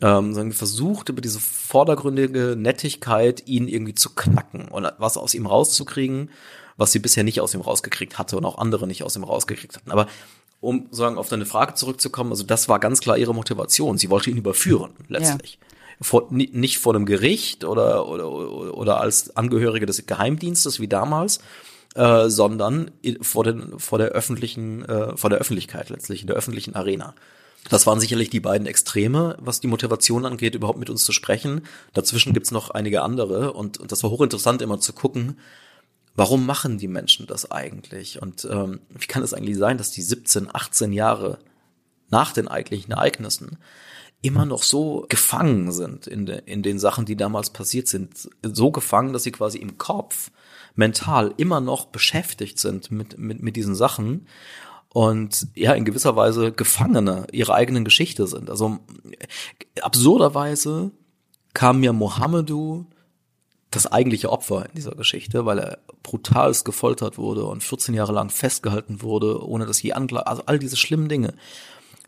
[0.00, 6.30] Ähm, versucht über diese vordergründige Nettigkeit ihn irgendwie zu knacken und was aus ihm rauszukriegen,
[6.76, 9.76] was sie bisher nicht aus ihm rausgekriegt hatte und auch andere nicht aus ihm rausgekriegt
[9.76, 9.90] hatten.
[9.90, 10.06] Aber
[10.62, 13.98] um sagen auf deine Frage zurückzukommen, also das war ganz klar ihre Motivation.
[13.98, 15.58] Sie wollte ihn überführen letztlich.
[15.60, 15.66] Ja.
[16.00, 21.40] Vor, nicht vor einem Gericht oder, oder, oder als Angehörige des Geheimdienstes wie damals,
[21.94, 26.74] äh, sondern vor, den, vor der öffentlichen, äh, vor der Öffentlichkeit letztlich, in der öffentlichen
[26.74, 27.14] Arena.
[27.68, 31.62] Das waren sicherlich die beiden Extreme, was die Motivation angeht, überhaupt mit uns zu sprechen.
[31.92, 35.36] Dazwischen gibt's noch einige andere und, und das war hochinteressant immer zu gucken,
[36.14, 38.20] warum machen die Menschen das eigentlich?
[38.20, 41.38] Und ähm, wie kann es eigentlich sein, dass die 17, 18 Jahre
[42.10, 43.58] nach den eigentlichen Ereignissen,
[44.22, 48.30] immer noch so gefangen sind in, de, in den Sachen, die damals passiert sind.
[48.42, 50.30] So gefangen, dass sie quasi im Kopf
[50.76, 54.28] mental immer noch beschäftigt sind mit, mit, mit diesen Sachen
[54.90, 58.48] und ja, in gewisser Weise Gefangene ihrer eigenen Geschichte sind.
[58.48, 58.78] Also
[59.80, 60.92] absurderweise
[61.52, 62.86] kam mir Mohammedu
[63.72, 68.30] das eigentliche Opfer in dieser Geschichte, weil er brutalst gefoltert wurde und 14 Jahre lang
[68.30, 71.34] festgehalten wurde, ohne dass je Anklage, also all diese schlimmen Dinge,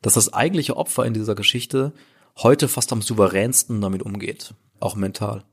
[0.02, 1.92] dass das eigentliche Opfer in dieser Geschichte
[2.36, 5.44] heute fast am souveränsten damit umgeht, auch mental.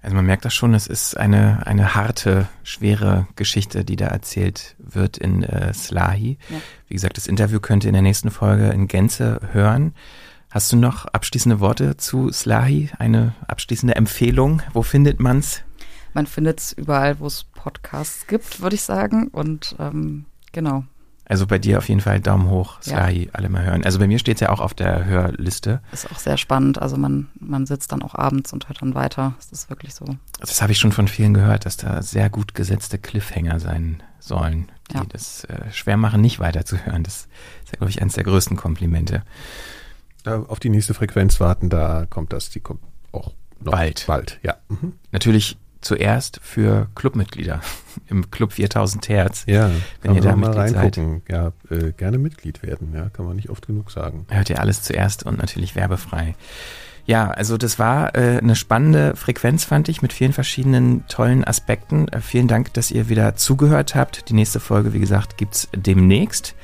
[0.00, 4.76] Also man merkt das schon, es ist eine, eine harte, schwere Geschichte, die da erzählt
[4.78, 6.38] wird in äh, Slahi.
[6.50, 6.56] Ja.
[6.88, 9.94] Wie gesagt, das Interview könnt ihr in der nächsten Folge in Gänze hören.
[10.52, 12.90] Hast du noch abschließende Worte zu Slahi?
[12.98, 14.60] Eine abschließende Empfehlung?
[14.74, 15.62] Wo findet man's?
[16.12, 19.28] Man findet es überall, wo es Podcasts gibt, würde ich sagen.
[19.28, 20.84] Und ähm, genau.
[21.24, 23.30] Also bei dir auf jeden Fall Daumen hoch, Slahi, ja.
[23.32, 23.82] alle mal hören.
[23.86, 25.80] Also bei mir steht es ja auch auf der Hörliste.
[25.90, 26.82] Ist auch sehr spannend.
[26.82, 29.32] Also man, man sitzt dann auch abends und hört dann weiter.
[29.38, 30.04] Das ist wirklich so.
[30.38, 34.70] Das habe ich schon von vielen gehört, dass da sehr gut gesetzte Cliffhanger sein sollen,
[34.90, 35.04] die ja.
[35.08, 37.04] das äh, schwer machen, nicht weiterzuhören.
[37.04, 37.28] Das
[37.64, 39.22] ist ja, glaube ich, eines der größten Komplimente
[40.24, 42.80] auf die nächste Frequenz warten, da kommt das, die kommt
[43.12, 44.04] auch noch bald.
[44.06, 44.56] Bald, ja.
[44.68, 44.94] Mhm.
[45.10, 47.60] Natürlich zuerst für Clubmitglieder
[48.06, 49.44] im Club 4000 Hertz.
[49.46, 49.70] Ja,
[50.00, 51.22] wenn ihr da mal reingucken.
[51.28, 51.30] Seid.
[51.30, 54.26] Ja, äh, gerne Mitglied werden, ja, kann man nicht oft genug sagen.
[54.28, 56.34] Hört ihr alles zuerst und natürlich werbefrei.
[57.04, 62.06] Ja, also das war äh, eine spannende Frequenz, fand ich, mit vielen verschiedenen tollen Aspekten.
[62.08, 64.28] Äh, vielen Dank, dass ihr wieder zugehört habt.
[64.28, 66.54] Die nächste Folge, wie gesagt, gibt's demnächst.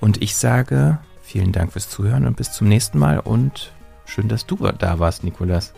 [0.00, 0.98] Und ich sage
[1.28, 3.70] Vielen Dank fürs Zuhören und bis zum nächsten Mal und
[4.06, 5.74] schön, dass du da warst, Nikolas.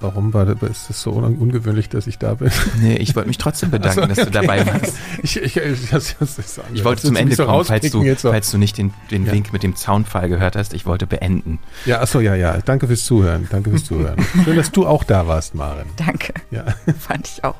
[0.00, 2.50] Warum war das, ist es so ungewöhnlich, dass ich da bin?
[2.80, 4.14] Nee, ich wollte mich trotzdem bedanken, also, okay.
[4.16, 4.96] dass du dabei warst.
[5.22, 8.58] ich, ich, ich, das, das ich wollte zum Ende so kommen, falls du, falls du
[8.58, 9.32] nicht den, den ja.
[9.32, 10.74] Wink mit dem Zaunpfahl gehört hast.
[10.74, 11.60] Ich wollte beenden.
[11.84, 12.58] Ja, achso, ja, ja.
[12.64, 13.46] Danke fürs Zuhören.
[13.52, 14.16] Danke fürs Zuhören.
[14.44, 15.86] Schön, dass du auch da warst, Maren.
[15.94, 16.34] Danke.
[16.50, 16.64] Ja.
[16.98, 17.56] Fand ich auch.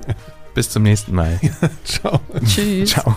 [0.54, 1.38] Bis zum nächsten Mal.
[1.40, 2.20] Ja, ciao.
[2.44, 2.90] Tschüss.
[2.90, 3.16] Ciao.